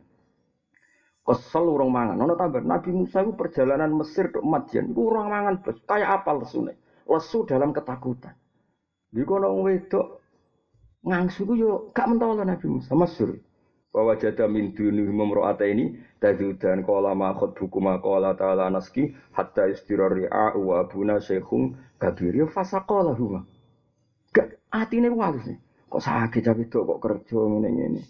[1.27, 2.23] Kesel urung mangan.
[2.23, 4.95] Ono tambah Nabi Musa itu perjalanan Mesir tok Madian.
[4.95, 5.75] Iku urung mangan bos.
[5.83, 6.79] Kayak apa lesune?
[7.03, 8.31] Lesu dalam ketakutan.
[9.11, 10.23] Di kono wedok
[11.03, 13.43] ngangsu yo gak mentolo Nabi Musa Mesir
[13.97, 20.29] bahwa jada min duni memro'ata ini tajudan kola makot buku makola ta'ala naski hatta istirari
[20.29, 23.41] a'u wa abuna syekhung kabir ya fasakola huma.
[24.29, 24.61] Gak
[24.93, 25.49] ini walus
[25.89, 28.01] kok sakit tapi kok kerja ini ini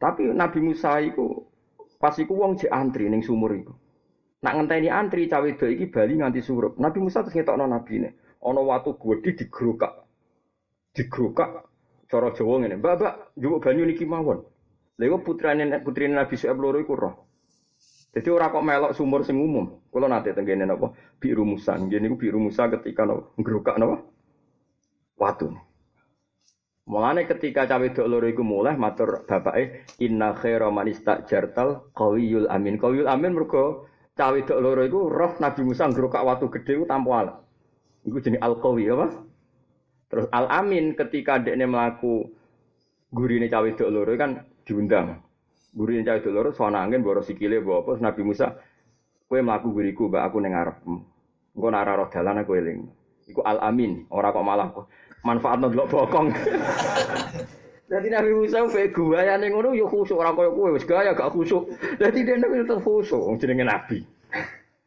[0.00, 1.44] tapi Nabi Musa itu
[2.00, 3.76] pas iku wong jek antri ning sumur iku.
[4.40, 6.80] Nak ngenteni antri cawe do iki bali nganti surup.
[6.80, 9.92] Nabi Musa terus ngetokno nabi ne ana watu gedhe digrokak.
[10.96, 11.68] Digrokak.
[12.08, 12.80] Cara Jawa ngene.
[12.80, 14.40] Mbak mbak njupuk banyu niki mawon
[15.00, 17.14] Lha putrane putrine Nabi Syuaib loro iku roh.
[18.12, 19.88] Jadi ora kok melok sumur sing umum.
[19.88, 20.92] Kula nate tenggene napa?
[21.16, 21.80] Biru Musa.
[21.80, 23.32] Nggih niku Biru Musa ketika napa?
[23.40, 24.04] Ngrokak napa?
[25.16, 25.48] Watu.
[26.82, 32.76] Mulane ketika cawe dok loro iku mulai matur bapake inna khaira man istajartal qawiyul amin.
[32.76, 37.10] Qawiyul amin mergo cawe dok loro iku roh Nabi Musa ngrokak watu gedhe ku tanpa
[37.16, 37.36] alat.
[38.04, 39.08] Iku jenenge al-qawi apa?
[40.12, 42.28] Terus al-amin ketika dekne mlaku
[43.08, 45.20] gurine cawe dok loro kan diundang.
[45.72, 48.52] Guru yang cahaya dulu, suara angin, boros sikile, bawa apa, Nabi Musa,
[49.24, 50.76] kue melaku guriku, mbak aku nengar,
[51.56, 52.84] engkau nara roh dalan aku eling.
[53.24, 54.68] Iku al amin, orang kok malah
[55.24, 56.28] manfaat nonton bokong.
[57.92, 61.12] Jadi Nabi Musa kayak gua ya neng ngono yo khusuk orang koyo kowe wis gaya
[61.12, 61.68] gak khusuk.
[62.00, 64.00] Jadi dia nabi tetep khusuk jenenge Nabi.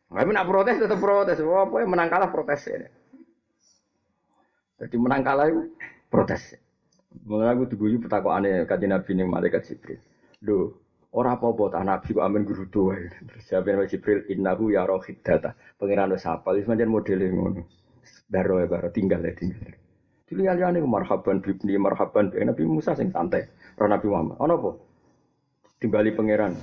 [0.10, 1.38] Tapi nak protes tetep protes.
[1.38, 2.90] Apa menang kalah protes ya.
[4.82, 5.70] Jadi menang kalah itu
[6.10, 6.58] protes.
[7.24, 10.04] Mulai aku diguyu aneh kaji Nabi ning malaikat Jibril.
[10.44, 10.76] Do,
[11.16, 13.00] ora apa-apa tak Nabi kok guru doa.
[13.00, 15.56] Terus jawab Nabi Jibril, innahu ya rohid data.
[15.80, 16.52] Pengiran wis apa?
[16.52, 17.64] Wis pancen modele ngono.
[18.28, 19.80] Baro ya baro tinggal ya tinggal.
[20.26, 23.48] Dilihat-lihat marhaban bibni marhaban bi Nabi Musa sing santai.
[23.80, 24.36] Roh Nabi Muhammad.
[24.42, 24.72] Ono apa?
[25.80, 26.58] Timbali pangeran.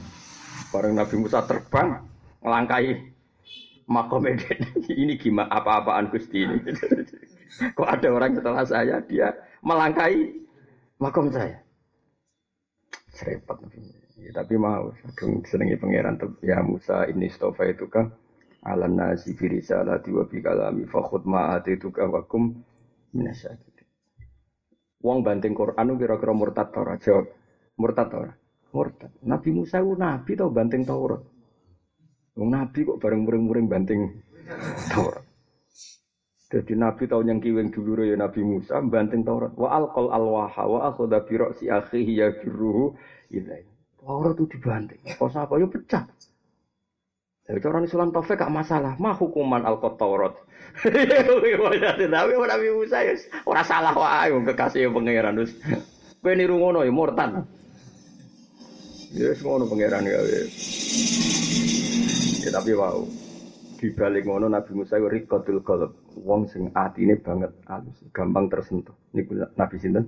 [0.74, 2.02] Bareng Nabi Musa terbang
[2.42, 3.12] ngelangkai
[3.86, 4.24] makom
[5.02, 6.58] ini gimana apa-apaan Gusti ini.
[7.76, 9.30] Kok ada orang setelah saya dia
[9.62, 10.42] melangkai
[10.98, 11.58] makom saya.
[13.14, 13.56] Serempet.
[14.22, 16.14] Ya, tapi mau, kadung senengi pangeran
[16.46, 18.14] ya Musa ini stofa itu kan
[18.62, 22.62] alam nasi firisa la wa bi kalami fakhud ma itu kan wakum
[23.10, 23.82] minasyakir.
[25.02, 26.94] Wong banting Quran kira-kira murtad ta?
[27.02, 27.26] Jawab.
[27.74, 28.30] Murtad ta?
[28.70, 29.10] Murtad.
[29.26, 31.22] Nabi Musa itu nabi tau banting Taurat.
[32.38, 34.22] Wong nabi kok bareng muring-muring banting
[34.94, 35.26] Taurat.
[36.52, 39.56] Jadi Nabi tahu yang kiweng dulu ya Nabi Musa banting Taurat.
[39.56, 42.92] Wa alqal alwaha wa akhadha bi ra'si akhihi yakiruhu
[43.32, 43.64] ilai.
[43.96, 45.00] Taurat itu dibanting.
[45.16, 46.04] Kok apa ya pecah.
[47.48, 49.00] Jadi orang Islam taufik gak masalah.
[49.00, 50.36] Mah hukuman alqat Taurat.
[50.84, 53.16] Tapi Nabi Musa ya
[53.48, 55.56] ora salah wae kekasih pangeran terus.
[56.20, 57.48] Kowe niru ngono ya murtad.
[59.16, 60.20] Ya ngono pangeran ya.
[62.44, 63.21] Ya tapi wow
[63.82, 65.90] di balik ngono Nabi Musa itu rikotul qalb.
[66.22, 68.94] Wong sing atine banget halus gampang tersentuh.
[69.10, 70.06] Niku Nabi sinten?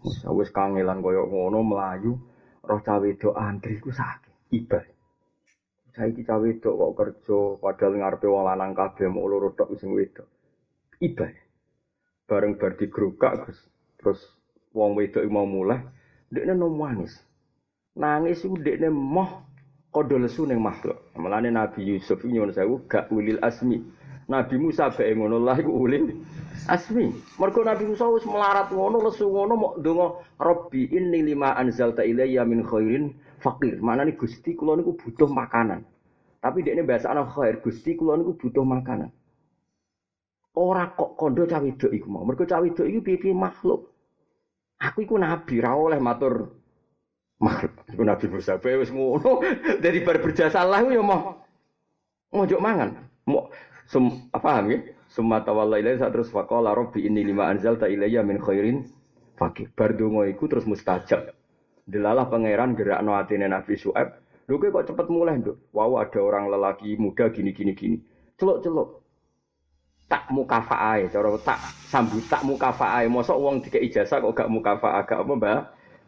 [0.00, 2.16] Musa wis kangelan koyo ngono melayu
[2.64, 2.80] roh
[3.20, 4.80] do antri ku sakit iba
[5.92, 6.24] saiki
[6.64, 10.24] do kok kerja padahal ngarepe wong lanang kabeh mau loro tok sing wedok.
[12.24, 13.58] Bareng bar digrukak Gus.
[14.00, 14.20] Terus
[14.72, 15.84] wong wedok mau mulai
[16.32, 17.20] dekne nangis
[17.98, 19.49] nangis iku dekne moh
[19.90, 20.94] Kodo lesu neng makhluk.
[21.18, 23.82] Malane Nabi Yusuf nyuwun sewu gak ulil asmi.
[24.30, 26.14] Nabi Musa bae ngono lah iku ulil
[26.70, 27.10] asmi.
[27.42, 30.06] Mergo Nabi Musa wis melarat ngono lesu ngono mok ndonga
[30.38, 33.10] Rabbi inni lima anzalta ilayya min khairin
[33.42, 33.82] fakir.
[33.82, 35.82] Manane Gusti kula niku butuh makanan.
[36.40, 39.10] Tapi dekne bahasa ana khair, Gusti kula niku butuh makanan.
[40.54, 42.22] Ora kok kondo cawe wedok iku mau.
[42.22, 43.90] Mergo piye makhluk.
[44.80, 46.59] Aku iku nabi ra oleh matur
[47.40, 48.92] Iku Nabi Musa bae wis.
[49.80, 51.40] Dari bar berjasa Allah ya mau
[52.30, 53.00] ngojo mangan.
[53.24, 53.48] Mau
[54.36, 54.78] apa ya?
[55.10, 58.86] Summa tawalla ilaihi terus faqala rabbi inni lima anzalta ilayya min khairin
[59.34, 59.72] fakir.
[59.74, 61.34] Bar donga iku terus mustajab.
[61.88, 64.14] Delalah pangeran gerakno atine Nabi Su'aib.
[64.46, 65.70] Lho kok cepet mulai, Nduk?
[65.70, 67.98] Wow, ada orang lelaki muda gini gini gini.
[68.34, 68.98] Celuk-celuk.
[70.10, 73.06] Tak mukafaah, cara tak sambut tak mukafaah.
[73.06, 75.60] Mosok wong dikek ijazah kok gak mukafaah, gak apa, Mbak?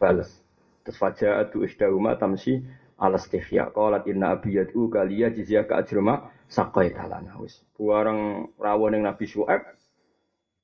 [0.03, 0.42] Bales.
[0.83, 2.63] Terus faja'atu ishdahuma tamsi
[2.99, 3.71] ala stihya.
[3.71, 7.39] Qalat inna abi yad'u kaliya jizya ka ajrama sakai talana.
[7.39, 9.63] Wis buareng rawon yang Nabi Syuaib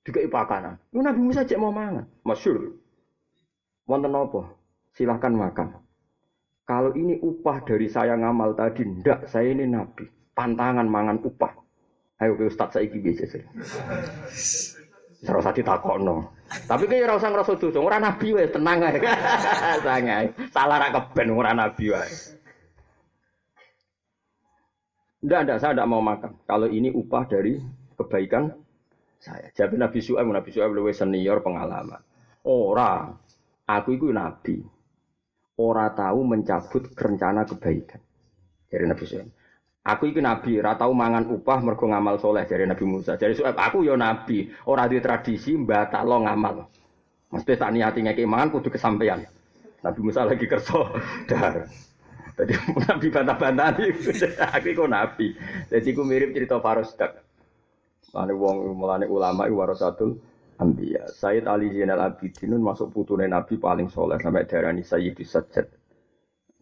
[0.02, 0.80] juga ipakanan.
[0.94, 2.06] Lu Nabi Musa cek mau mangan.
[2.26, 2.74] Masyur.
[3.88, 4.52] Wonten apa?
[4.92, 5.80] Silahkan makan.
[6.68, 10.04] Kalau ini upah dari saya ngamal tadi, ndak saya ini nabi.
[10.36, 11.56] Pantangan mangan upah.
[12.20, 13.42] Ayo ke Ustaz saya biasa sih.
[15.26, 16.16] Ora usah ditakokno.
[16.70, 19.02] Tapi ora usah ngrasa dosa, ora nabi wae, tenang ae.
[19.86, 20.30] Sangai.
[20.54, 22.38] Salah ra keben ora nabi wae.
[25.18, 26.38] Ndak, ndak, saya tidak mau makan.
[26.46, 27.58] Kalau ini upah dari
[27.98, 28.54] kebaikan
[29.18, 29.50] saya.
[29.50, 31.98] Jadi Nabi Su'aib, Nabi Su'aib lebih senior pengalaman.
[32.46, 33.10] Ora,
[33.66, 34.62] aku itu nabi.
[35.58, 37.98] Ora tahu mencabut rencana kebaikan.
[38.70, 39.28] Jadi Nabi Su'aib.
[39.86, 43.16] Aku iki nabi, ora tau mangan upah mergo ngamal soleh dari Nabi Musa.
[43.16, 46.56] Jadi soal aku yo nabi, ora di tradisi lo ngamal.
[47.28, 49.20] Mesti tak niati ngeke mangan kudu kesampaian.
[49.84, 50.92] Nabi Musa lagi kerso
[51.28, 51.68] dar.
[52.38, 52.54] Tadi
[52.86, 53.68] nabi bantah-bantah
[54.54, 55.34] aku iku nabi.
[55.66, 57.18] Jadi aku mirip cerita Farosdak.
[58.14, 60.16] Mulane wong mulane ulama iku warasatul
[60.62, 61.10] anbiya.
[61.10, 65.66] Sayyid Ali Zainal Abidin masuk putune nabi paling soleh sampai darani Sayyidus Sajjad.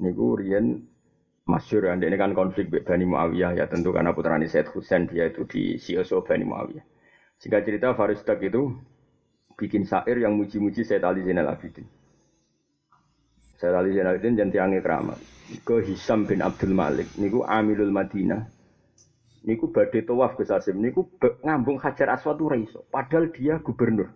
[0.00, 0.80] Niku riyen
[1.46, 5.46] masyur kan ini kan konflik Bani Muawiyah ya tentu karena putranya Said Husain dia itu
[5.46, 6.84] di Sioso Bani Muawiyah.
[7.38, 8.74] Singkat cerita Farisdak itu
[9.54, 11.86] bikin syair yang muji-muji Said Ali Zainal Abidin.
[13.62, 15.18] Said Ali Zainal Abidin dan tiangnya keramat.
[15.62, 17.06] Ke Hisam bin Abdul Malik.
[17.14, 18.50] Niku Amilul Madinah.
[19.46, 20.82] Niku badai tawaf ke Sasim.
[20.82, 21.06] Niku
[21.46, 22.82] ngambung Hajar Aswad raiso.
[22.90, 24.10] Padahal dia gubernur.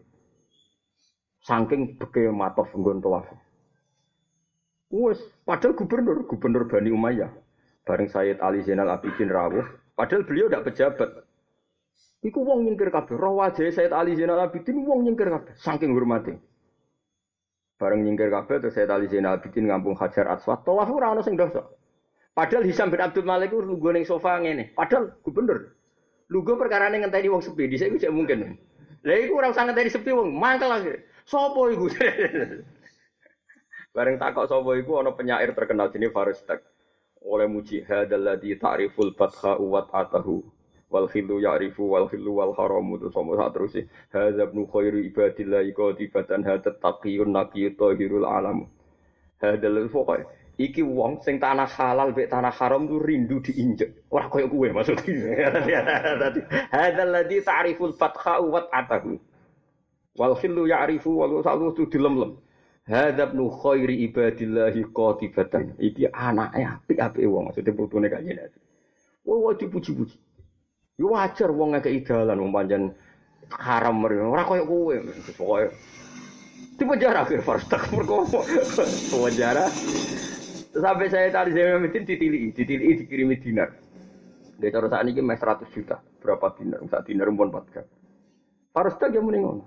[1.47, 3.31] Saking beke matof nggon tawaf.
[4.91, 7.31] Wes, padahal gubernur, gubernur Bani Umayyah.
[7.87, 9.63] Bareng Sayyid Ali Zainal Abidin rawuh,
[9.95, 11.11] padahal beliau tidak pejabat.
[12.27, 13.15] Iku wong nyingkir kabeh.
[13.15, 16.35] Roh wajah Sayyid Ali Zainal Abidin wong nyingkir kabeh, saking hormati.
[17.79, 20.67] Bareng nyingkir kabeh terus Sayyid Ali Zainal Abidin ngampung Hajar Aswad.
[20.67, 21.65] Tawaf ora ono sing dosa.
[22.35, 24.75] Padahal Hisam bin Abdul Malik itu lugu ning sofa ngene.
[24.75, 25.71] Padahal gubernur.
[26.29, 28.59] Lugu perkara ning ngenteni wong sepi, dhisik iku mungkin.
[29.07, 30.99] Lah iku ora usah ngenteni sepi wong, mangkel lagi.
[31.25, 31.87] Sopo iku?
[33.91, 36.63] Bareng takok sapa iku ana penyair terkenal jenenge Faristak.
[37.27, 40.47] Oleh muji hadzal ladzi ta'riful fatha wa atahu
[40.91, 43.75] wal khilu ya'rifu wal khilu wal haramu terus sama sak terus
[44.11, 48.71] hadza ibnu khairu ibadillah qatibatan hadat taqiyun naqiyyu tahirul alam.
[49.43, 50.27] Hadzal pokoke
[50.61, 54.07] iki wong sing tanah halal mek tanah haram ku rindu diinjek.
[54.13, 55.51] Ora koyo kowe maksudnya.
[56.75, 59.19] Hadzal ladzi ta'riful fatha wa atahu
[60.15, 62.39] wal khilu ya'rifu wal salu dilem-lem.
[62.91, 65.79] Hadab nu khairi ibadillahi qatibatan.
[65.79, 68.59] Iki anaknya apik-apik wong maksudnya putune kanjeng Nabi.
[69.23, 70.19] Wah, dipuji-puji.
[70.99, 72.83] Ya wajar wong ngekeki dalan wong pancen
[73.55, 74.27] haram mrene.
[74.27, 74.95] Ora koyo kowe.
[75.39, 75.71] Pokoke
[76.81, 78.41] di penjara akhir Farstak merkopo.
[79.29, 79.69] penjara.
[80.71, 83.75] Sampai saya tadi saya meeting ditili, ditili dikirimi dinar.
[84.57, 86.01] Dia cara saat ini mes 100 juta.
[86.25, 86.81] Berapa dinar?
[86.89, 87.91] Saat dinar pun 4 kali.
[88.73, 89.67] Farstak yang meninggal.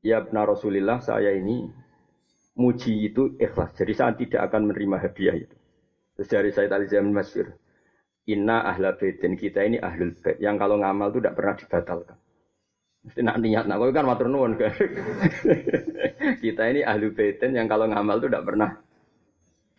[0.00, 1.68] Ya benar Rasulillah saya ini
[2.58, 3.72] muji itu ikhlas.
[3.78, 5.56] Jadi saya tidak akan menerima hadiah itu.
[6.18, 7.48] Terus dari saya tadi saya Masyur.
[8.28, 12.18] Inna ahla baitin kita ini ahlul bait yang kalau ngamal itu tidak pernah dibatalkan.
[13.08, 14.58] Mesti nak niat, nak kan matur nuwun.
[16.44, 18.70] Kita ini ahli baitin yang kalau ngamal itu tidak pernah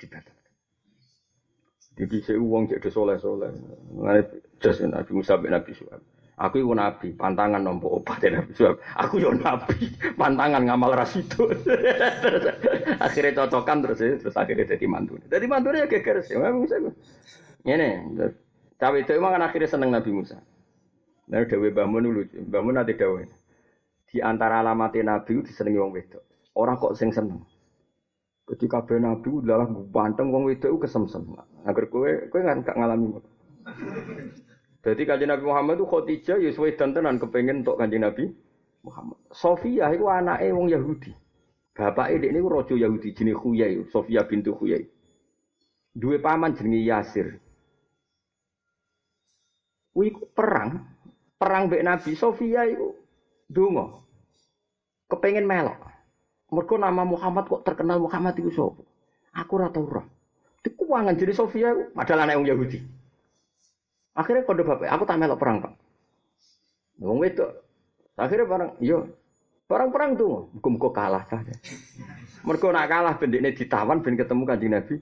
[0.01, 0.49] dibatalkan.
[1.99, 3.51] Jadi saya uang jadi soleh soleh.
[4.87, 5.99] Nabi Musa bin Nabi Suhaib.
[6.39, 8.79] Aku itu nabi, pantangan nompo obat Nabi Suhaib.
[8.95, 11.51] Aku yo nabi, pantangan ngamal rasidu.
[13.05, 15.19] akhirnya cocokan terus ya, terus akhirnya jadi mantu.
[15.27, 16.39] Jadi mantunya geger sih.
[16.39, 16.79] Nabi Musa
[17.67, 17.91] ini,
[18.79, 20.39] cawe itu emang kan akhirnya seneng Nabi Musa.
[21.27, 22.39] Nah, Dewi Bamun lucu.
[22.47, 23.27] Bamun nanti Dewi.
[24.07, 26.23] Di antara alamat Nabi disenengi wong wedok.
[26.55, 27.43] Orang kok sing seneng.
[28.49, 31.35] Jadi kabeh Nabi adalah banteng wong wedok kesemsem.
[31.67, 33.19] Agar kowe kowe nggak ngalami.
[34.89, 38.33] Jadi kanjeng Nabi Muhammad itu Khadijah ya suwe tenan kepengen untuk kanjeng Nabi
[38.81, 39.17] Muhammad.
[39.29, 41.13] Sofia itu anaknya wong Yahudi.
[41.77, 44.83] Bapaknya ini rojo Yahudi jenis Khuyai, Sofia bintu Khuyai.
[45.95, 47.39] Dua paman jenis Yasir.
[49.95, 50.83] Wih perang,
[51.39, 52.97] perang mbek Nabi Sofia itu
[53.47, 54.03] dungo.
[55.07, 55.79] Kepengen melok.
[56.49, 58.81] Mereka nama Muhammad kok terkenal Muhammad itu sapa?
[59.37, 60.05] Aku ora tau roh.
[60.59, 62.98] Itu keuangan jadi Sofia padahal anak yang Yahudi.
[64.19, 65.73] Akhirnya kode bapak, aku tak melok perang pak.
[66.99, 67.47] Wong itu,
[68.19, 68.99] akhirnya barang, yo, iya.
[69.71, 71.55] barang perang tuh, muka kalah saja.
[72.43, 74.95] Mereka nak kalah, bendeknya ditawan, ben ketemu kanjeng Nabi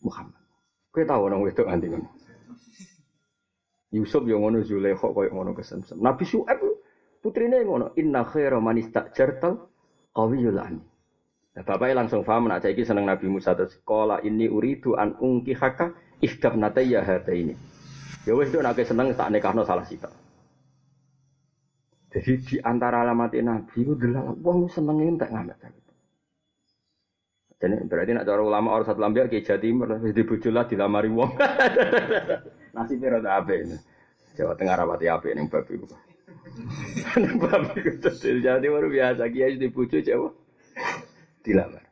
[0.00, 0.40] Muhammad.
[0.90, 2.02] Kau tahu orang itu nanti kan?
[3.90, 5.98] Yusuf yang ngono Zulekho koyo ngono kesemsem.
[5.98, 6.62] Nabi Syuaib
[7.18, 9.66] putrine ngono inna khaira man istajartal
[10.14, 10.82] qawiyul amin.
[11.50, 15.58] Nah, bapaknya langsung paham nak saiki seneng Nabi Musa terus sekolah ini uridu an ungki
[15.58, 15.90] haka
[16.22, 17.58] ihdab nataya hata ini.
[18.28, 20.12] Ya wes itu nak seneng tak nekahno salah sita.
[22.10, 25.56] Jadi di antara alamat Nabi itu adalah wong seneng entek ngamet
[27.60, 31.30] Jadi berarti nak cara ulama orang satu lambia ke Jatimur di bojolah dilamari wong.
[32.74, 33.76] Nasibnya rada ape ini.
[34.34, 35.76] Jawa Tengah rapati ape ning babi.
[37.20, 40.32] Ning babi ku jadi jadi baru biasa kiai di bojo Jawa.
[41.44, 41.89] Dilamar.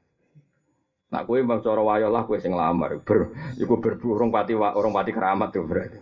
[1.08, 3.00] Nak kowe bang cara wayo lah kowe sing lamar.
[3.00, 5.98] Ber iku berburung pati orang pati keramat tuh berarti.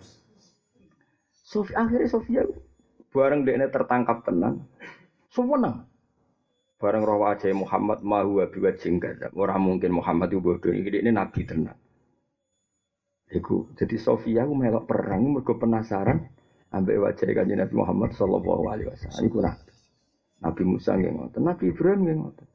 [1.31, 2.43] Sofi akhirnya Sofia
[3.15, 4.67] bareng dekne tertangkap tenang.
[5.31, 5.87] Suweneng.
[6.77, 9.01] Bareng roh wajah Muhammad mahu abi wajing
[9.33, 11.79] Orang mungkin Muhammad itu bodoh ini nabi tenang.
[13.31, 16.31] Iku jadi Sofia aku melok perang mergo penasaran
[16.71, 19.23] ambek wajah kanjeng Nabi Muhammad sallallahu alaihi wasallam.
[19.27, 19.71] Iku nabi.
[20.37, 22.47] Nabi Musa nggih ngoten, Nabi Ibrahim nggih ngoten.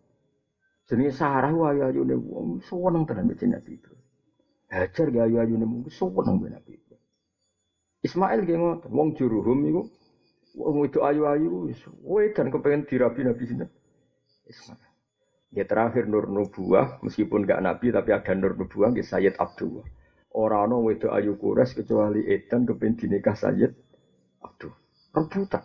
[0.91, 3.95] Jenenge Sarah wa ayune wong seneng tenan mbek Nabi itu.
[4.67, 6.95] Hajar ya ayu-ayune wong seneng mbek Nabi itu.
[8.03, 9.87] Ismail nggih ngoten, wong juruhum iku
[10.59, 13.71] wong itu ayu-ayu wis wedan kepengen dirabi Nabi sinten.
[14.51, 14.91] Ismail.
[15.55, 19.87] Ya terakhir nur nubuah meskipun gak nabi tapi ada nur nubuah nggih Sayyid Abdullah.
[20.35, 23.71] Orang ono wedo ayu kures kecuali edan kepen dinikah Sayyid
[24.43, 24.75] Aduh,
[25.15, 25.63] rebutan.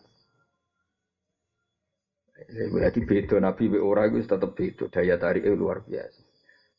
[2.45, 6.21] Berarti beda Nabi be ora iku tetep beda, daya tarik luar biasa.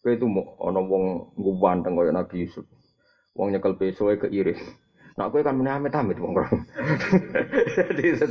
[0.05, 2.65] Kowe itu mau ana wong ngguwanteng kaya Nabi Yusuf.
[3.33, 4.61] Wong nyekel pesoe keiris.
[5.17, 6.37] Nah, kowe kan meneh amit-amit wong.
[7.77, 8.21] Jadi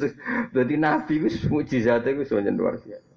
[0.55, 3.11] dadi Nabi wis mukjizate wis luar biasa.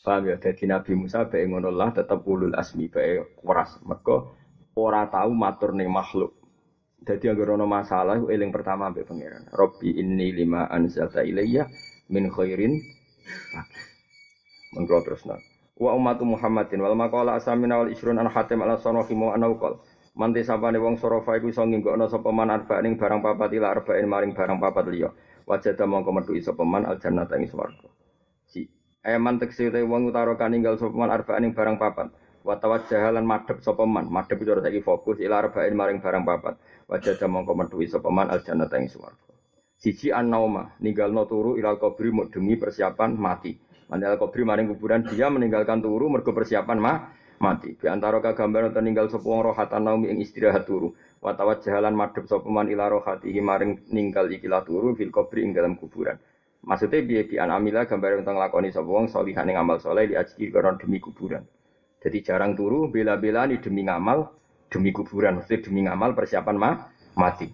[0.00, 3.76] Paham ya, jadi Nabi Musa bae ngono lah tetep ulul asmi bae keras.
[3.84, 4.32] Mergo
[4.80, 6.32] ora tahu matur ning makhluk.
[7.04, 9.44] Jadi agar ono masalah, eling pertama ambek pangeran.
[9.52, 11.68] Robbi inni lima anzalta ilayya
[12.08, 12.80] min khairin
[14.76, 15.40] Mengko terus nak.
[15.78, 19.80] Wa ummatu Muhammadin wal maqala asamina wal isrun an hatim ala sanahimu an uqal.
[20.18, 24.04] Manti sapane wong sorofa iku iso nginggokno sapa man arba ning barang papat ila arba'in
[24.10, 25.10] maring barang papat liya.
[25.46, 27.88] Wajada mongko metu sapa man al jannata ing swarga.
[28.44, 28.66] Si
[29.06, 32.10] eman tekse wong utara kaninggal sapa man arba ning barang papat
[32.48, 36.56] watawat jahalan madep sopeman madep itu saiki fokus ila arba'in maring barang papat
[36.88, 39.27] wajah mongko metuwi sopeman al jannata ing swarga
[39.78, 43.54] siji an nauma ninggalno turu ilal kubri demi persiapan mati
[43.88, 47.08] Mandal kubri maring kuburan dia meninggalkan turu mergo persiapan mah
[47.40, 47.72] mati.
[47.72, 50.92] Di antara kagambar ninggal sapa wong rohatan naumi ing istirahat turu.
[51.24, 55.80] Watawat jahalan madhep sapa man ila rohatihi maring ninggal ikilah turu fil kubri ing dalam
[55.80, 56.20] kuburan.
[56.68, 60.52] Maksudnya biaya bi amila gambar tentang lakoni sapa wong salihan ing amal soleh di ajki
[60.52, 61.48] karena demi kuburan.
[62.04, 64.28] Jadi jarang turu bela-bela nih demi ngamal
[64.68, 67.48] demi kuburan, maksudnya demi ngamal persiapan mah mati.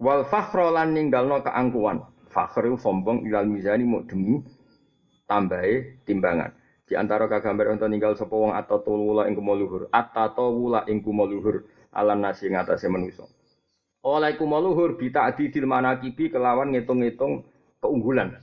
[0.00, 2.00] Wal fakhro lan ninggalno keangkuhan.
[2.32, 4.40] Fakhr sombong ilal mizani mau demi
[5.28, 6.56] tambahe timbangan.
[6.88, 11.68] Di antara kagambar untuk ninggal sapa wong atau tulula ing kumuluhur, atau wula ing kumuluhur
[11.92, 13.28] alam nasi ngatasé manusa.
[14.02, 17.44] Oleh kumuluhur bita'didil manakibi kelawan ngitung-ngitung
[17.78, 18.40] keunggulan.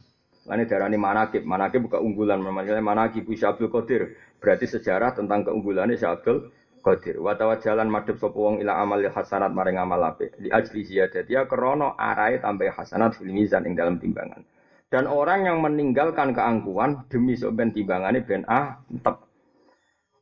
[0.47, 4.15] Lani darani manakib, manakib bukan unggulan, namanya manakib Syabdul Qadir.
[4.39, 6.53] Berarti sejarah tentang keunggulannya Syabdul
[6.88, 7.19] Qadir.
[7.19, 10.39] Watawa jalan madhep sapa wong ila amal hasanat maring amal apik.
[10.39, 14.47] Li ajli ziyadati ya krana arai tambah hasanat fil mizan ing dalam timbangan.
[14.88, 19.27] Dan orang yang meninggalkan keangkuhan demi soben timbangannya ben ah tep.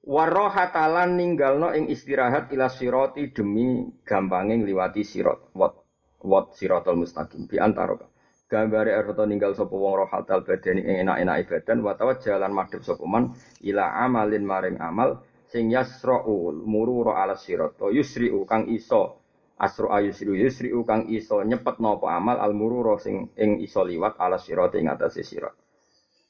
[0.06, 5.78] Warohatalan ninggalno ing istirahat ila siroti demi gampangnya ngliwati sirot wat
[6.26, 7.98] wat sirotol mustaqim di antara
[8.46, 13.34] gambare arto ninggal sapa wong rohatal badani ing enak-enak badan wa jalan madhep sapa man
[13.66, 15.26] ila amalin maring amal
[15.56, 19.24] sing yasra'u mururu ala sirat yusri'u kang iso
[19.56, 24.36] asru ayusri yusri kang iso nyepet nopo amal al mururo sing ing iso liwat ala
[24.36, 25.56] sirat ing atase sirat.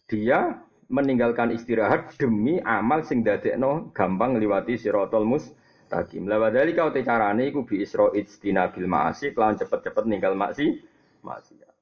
[0.06, 0.62] Dia
[0.94, 6.30] meninggalkan istirahat demi amal sing dadekno gampang ngliwati siratal mustaqim.
[6.30, 10.78] La wadali kau te carane iku bi isra bil ma'asi kelawan cepet-cepet ninggal maksi
[11.26, 11.74] maksiat.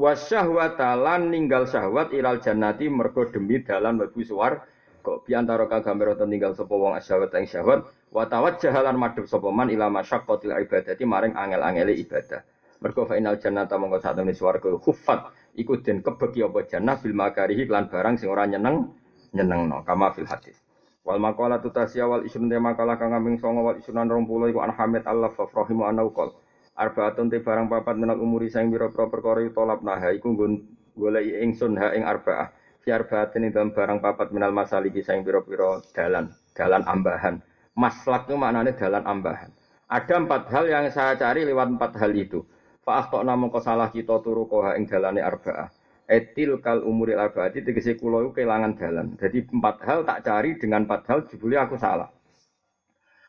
[0.00, 4.64] Wasyahwata lan ninggal syahwat ilal jannati mergo demi dalan mlebu suwarga.
[5.06, 9.86] Kok piantara kagambar tinggal sapa wong asyahwat ing syahwat Wa tawajjahalan madhep sapa man ila
[9.86, 12.42] masyaqqatil ibadati maring angel-angele ibadah.
[12.82, 17.12] Mergo fa inal jannata mongko sak temene swarga khuffat iku den kebeki apa jannah bil
[17.12, 18.94] makarihi lan barang sing ora nyeneng
[19.36, 20.58] nyenengno kama fil hadis.
[21.04, 24.72] Wal maqala tutasya wal isrun te makalah kang kambing songo wal isrunan 20 iku an
[24.74, 26.32] Hamid Allah fa rahimu ana uqol.
[26.72, 30.52] Arbaatun te barang papat menal umuri sing pira-pira perkara tolap nah iku nggon
[30.96, 32.48] goleki ingsun ha ing arbaah.
[32.86, 37.42] Fi arbaatin ing dalam barang papat menal masaliki sing pira-pira dalan, dalan ambahan.
[37.74, 39.50] Maslak itu maknanya jalan ambahan.
[39.90, 42.46] Ada empat hal yang saya cari lewat empat hal itu.
[42.86, 45.66] Pak tok namun salah kita turu koha ing dalane arba'ah.
[46.06, 49.18] Etil kal umuril arba'ati tegese kula iku kelangan dalan.
[49.18, 52.14] Jadi empat hal tak cari dengan empat hal jebule aku salah.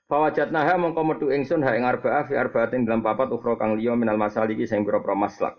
[0.05, 4.21] Fawajatnaha mongko metu ingsun ha ing arba'ah fi arba'atin dalam papat ukhra kang liya minal
[4.21, 5.57] masaliki sing pira maslak.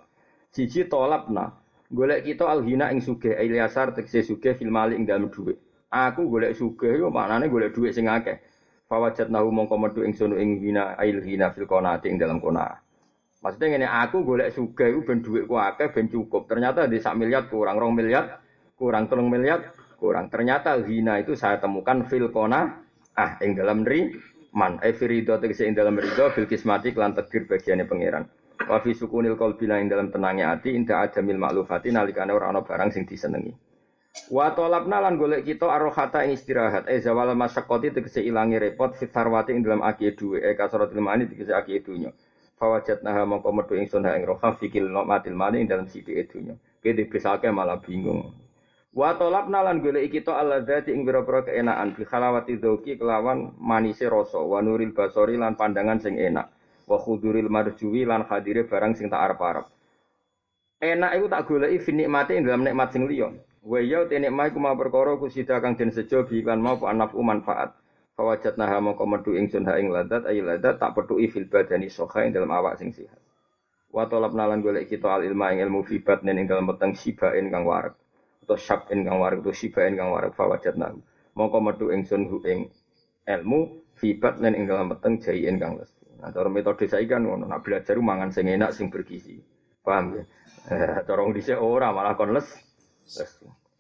[0.54, 5.56] Siji tolapna golek kita alhina ing sugih Ilyasar tegese sugih fil mali ing dalem dhuwit.
[5.88, 8.40] Aku golek sugih yo maknane golek dhuwit sing akeh.
[8.88, 12.68] Fawajat nahu mongko metu ingsun ing hina ail hina fil qonati ing dalam kona.
[13.38, 16.50] Maksudnya ngene aku golek suga iku ben dhuwitku akeh ben cukup.
[16.50, 18.40] Ternyata di sak miliar kurang rong miliar,
[18.74, 20.26] kurang telung miliar, kurang.
[20.26, 22.82] Ternyata hina itu saya temukan fil kona
[23.14, 24.12] ah ing dalam ri
[24.56, 28.26] man e firido tegese ing dalam rido fil kismati lan takdir bagiane pangeran.
[28.66, 32.90] Wa fi sukunil qalbi ing dalam tenangnya ati inda ajamil maklufati nalikane ora ana barang
[32.90, 33.54] sing disenengi.
[34.32, 36.90] Wa tolapna lan golek kita arrohata ing istirahat.
[36.90, 40.42] Eh zawal masyaqqati tegese ilangi repot fit sarwati ing dalam aki duwe.
[40.42, 42.10] Eh kasratul mani tegese aki dunya.
[42.58, 46.58] Fawajat naha mongko metu ingsun ha ing roha fikil matil mali ing dalam sithik dunya.
[46.82, 48.34] Kene dibesake malah bingung.
[48.90, 54.42] Wa tolapna lan golek kita alladzati ing pira-pira keenaan bi khalawati dzauqi kelawan manise rasa
[54.42, 56.57] wa nuril basori lan pandangan sing enak.
[56.88, 59.68] Wa khuduril marjuwi lan hadire barang sing tak arep-arep.
[60.80, 63.28] Enak iku tak goleki fi nikmati ing dalam nikmat sing liya.
[63.60, 67.20] Wa ya te nikmah iku ma perkara kusida kang den sejo bi kan mau anafu
[67.20, 67.76] manfaat.
[68.16, 72.24] Fawajat naha mongko metu ingsun ha ing ladat ayi ladat tak petuki fil badani soha
[72.24, 73.18] ing dalam awak sing sihat.
[73.90, 77.66] Wa talab nalan golek kita al ilma ing ilmu fibat ning dalam peteng sibain kang
[77.66, 77.98] warak.
[78.46, 81.02] Atau syabin kang warak atau sibain kang warak fawajat nahu.
[81.34, 82.70] Mongko metu ingsun hu ing
[83.26, 85.97] ilmu fibat ning dalam peteng jaien kang lesti.
[86.18, 89.38] Nah, cara metode saya kan ngono, nak belajar mangan sing enak sing bergizi.
[89.86, 90.22] Paham ya?
[90.68, 92.48] Eh, cara dhisik ora malah kon les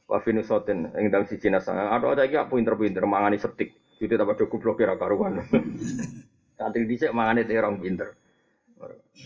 [0.08, 1.76] Wa fi nusatin ing dalem siji nasa.
[1.76, 3.76] Ada iki aku pinter-pinter mangani setik.
[4.00, 5.44] Jadi tak padha goblok kira karuan.
[6.58, 8.16] Nanti dhisik mangane terong pinter.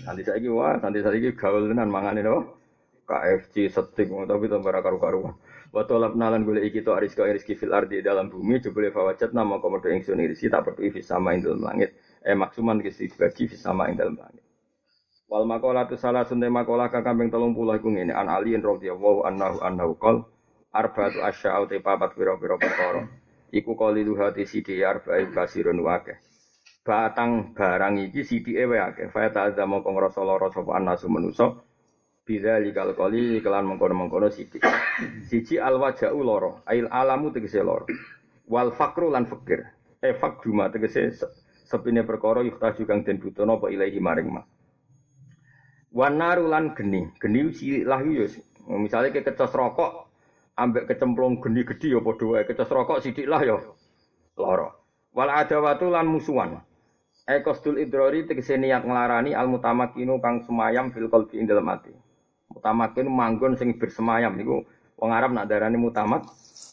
[0.09, 2.59] Nanti saiki wah, nanti saiki gaul tenan mangane no.
[3.07, 5.39] KFC setik tapi tambah karu-karuan.
[5.71, 9.63] Wa talab nalan golek iki to rizqa rizki fil ardi dalam bumi jebule fawajat nama
[9.63, 11.95] komodo ingsun rizki tak perlu fi sama ing dalam langit.
[12.23, 14.47] Eh maksuman kisi dibagi fi sama ing dalam langit.
[15.27, 19.27] Wal makola tu salah sunte makola kakang ping telung puluh iku ngene an aliin radhiyallahu
[19.27, 20.17] anhu annahu qol
[20.71, 23.09] arba'atu asya'u te papat pira-pira perkara.
[23.53, 26.21] Iku qalilu hati sidi arba'in kasirun wakeh.
[26.87, 29.11] Batang barang iki sidike wae akeh.
[29.11, 31.59] Fa ta'adza mongko ngrasa lara sapa anasu manusa.
[32.23, 34.63] Bila likal kali kelan mengkono-mengkono sidi.
[35.27, 37.83] Siji al waja'u lara, ail alamu tegese lara.
[38.47, 39.65] Wal fakru lan fakir.
[39.99, 41.13] Eh fakduma tegese
[41.73, 44.45] sepine perkara yuhtaju kang den butuhna apa ilahi maring mah.
[45.93, 48.29] Wanaru lan geni, geni cilik lah yo
[48.69, 50.09] Misalnya ke kecos rokok,
[50.57, 52.45] ambek kecemplung geni-gedi ya padha wae.
[52.47, 53.57] Kecos rokok sithik lah ya
[54.39, 54.73] lara.
[55.13, 56.61] Wal adawatu lan musuhan.
[57.29, 61.93] Ekostul idrori tegese niat nglarani al mutamakinu kang semayam fil qalbi ing dalem ati.
[62.51, 64.65] Mutamakin manggon sing bersemayam niku
[64.99, 66.27] wong Arab nak darani mutamak.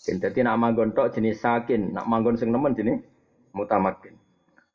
[0.10, 2.98] Dadi nak manggon tok jenis sakin, nak manggon sing nemen jenis
[3.54, 4.18] mutamakin.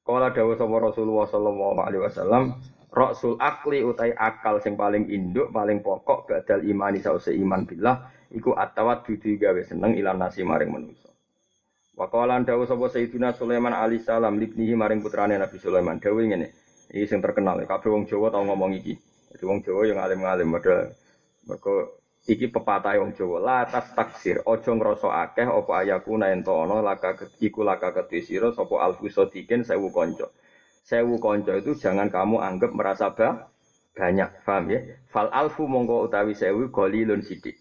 [0.04, 2.60] Kala dawuh sapa Rasulullah sallallahu alaihi wasallam,
[2.92, 8.52] Rasul akli utai akal sing paling induk, paling pokok badal imani sause iman billah iku
[8.52, 11.08] atawat dudu gawe seneng ilan nasi maring manusa.
[11.96, 16.52] Wa qala dawuh sapa Sayyidina Sulaiman alaihi salam libnihi maring putrane Nabi Sulaiman dawuh ngene.
[16.92, 19.00] Iki sing terkenal, kabeh wong Jawa tau ngomong iki.
[19.32, 20.92] Jadi wong Jawa yang alim-alim padha
[21.48, 23.38] mergo iki pepatah wong Jawa.
[23.40, 28.48] La tas taksir, aja ngrasa akeh apa ayaku ento ana laka iku laka kedhe sira
[28.56, 30.28] sapa alfu sadikin sewu kanca
[30.84, 33.48] sewu konco itu jangan kamu anggap merasa bah,
[33.96, 34.80] banyak, paham ya?
[35.08, 37.56] Fal alfu mongko utawi sewu golilun sidik.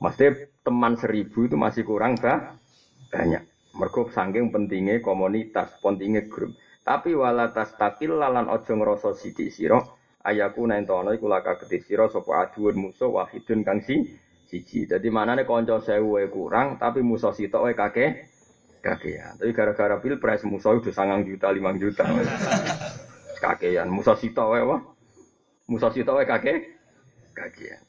[0.00, 2.56] Maksudnya teman seribu itu masih kurang bah,
[3.12, 3.44] banyak.
[3.76, 6.56] Mergo saking pentingnya komunitas, pentingnya grup.
[6.86, 12.32] Tapi walatas takil lalan ojo ngerasa sidik siro, ayaku nentono iku laka ketik siro sopo
[12.32, 14.00] aduun musuh wahidun kang si
[14.48, 14.88] siji.
[14.88, 15.80] Jadi mana nih konco
[16.32, 18.34] kurang, tapi musuh sitok kakek
[18.84, 19.40] kakean.
[19.40, 22.04] Tapi gara-gara pilpres musuh itu sangang juta, limang juta.
[23.44, 23.88] kakean.
[23.88, 24.80] Musuh sito wae wah.
[25.68, 26.60] Musuh sito wae kakek
[27.32, 27.80] kakean.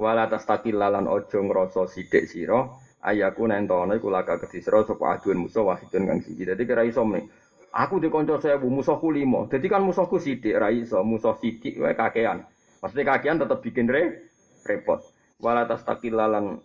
[0.00, 2.72] Wala tas lalan ojo ngrasa sithik sira
[3.04, 6.48] ayaku nentono iku laka kedhi sira sapa aduan musuh wahidun kang siji.
[6.48, 7.28] Dadi kira iso mrene.
[7.72, 9.48] Aku di kanca bu musuhku limo.
[9.48, 11.00] Jadi kan musuhku sidik, ra iso.
[11.00, 12.44] Musuh sidik wae kakean.
[12.84, 14.28] Maksudnya kakean tetap bikin re,
[14.68, 15.00] repot.
[15.40, 16.60] Wala tas lalan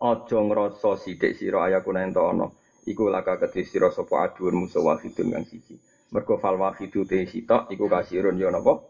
[0.00, 2.56] ojo ngrasa sithik sira ayaku nentono
[2.88, 5.76] iku laka kedhe sira sapa aduun musuh wahidun kang siji.
[6.10, 8.80] Mergo fal wahidu te sitok iku kasirun yo napa?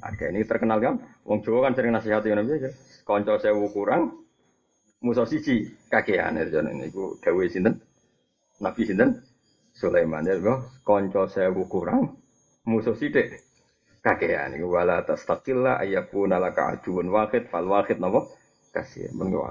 [0.00, 0.96] Ada ini terkenal kan?
[1.28, 2.72] Wong Jawa kan sering nasihati ngono piye.
[3.04, 4.24] Kanca sewu kurang
[5.04, 7.84] musuh siji kakean jane niku dawuh sinten?
[8.64, 9.20] Nabi sinten?
[9.74, 10.24] Sulaiman.
[10.24, 10.38] Ya,
[10.86, 12.16] kanca sewu kurang.
[12.64, 13.42] Musuh sithik.
[14.00, 17.50] Kakean niku wala tastaqilla ayyakuna laka aduun wahid.
[17.50, 18.30] Fal wahid napa?
[18.72, 19.44] Kasih mengko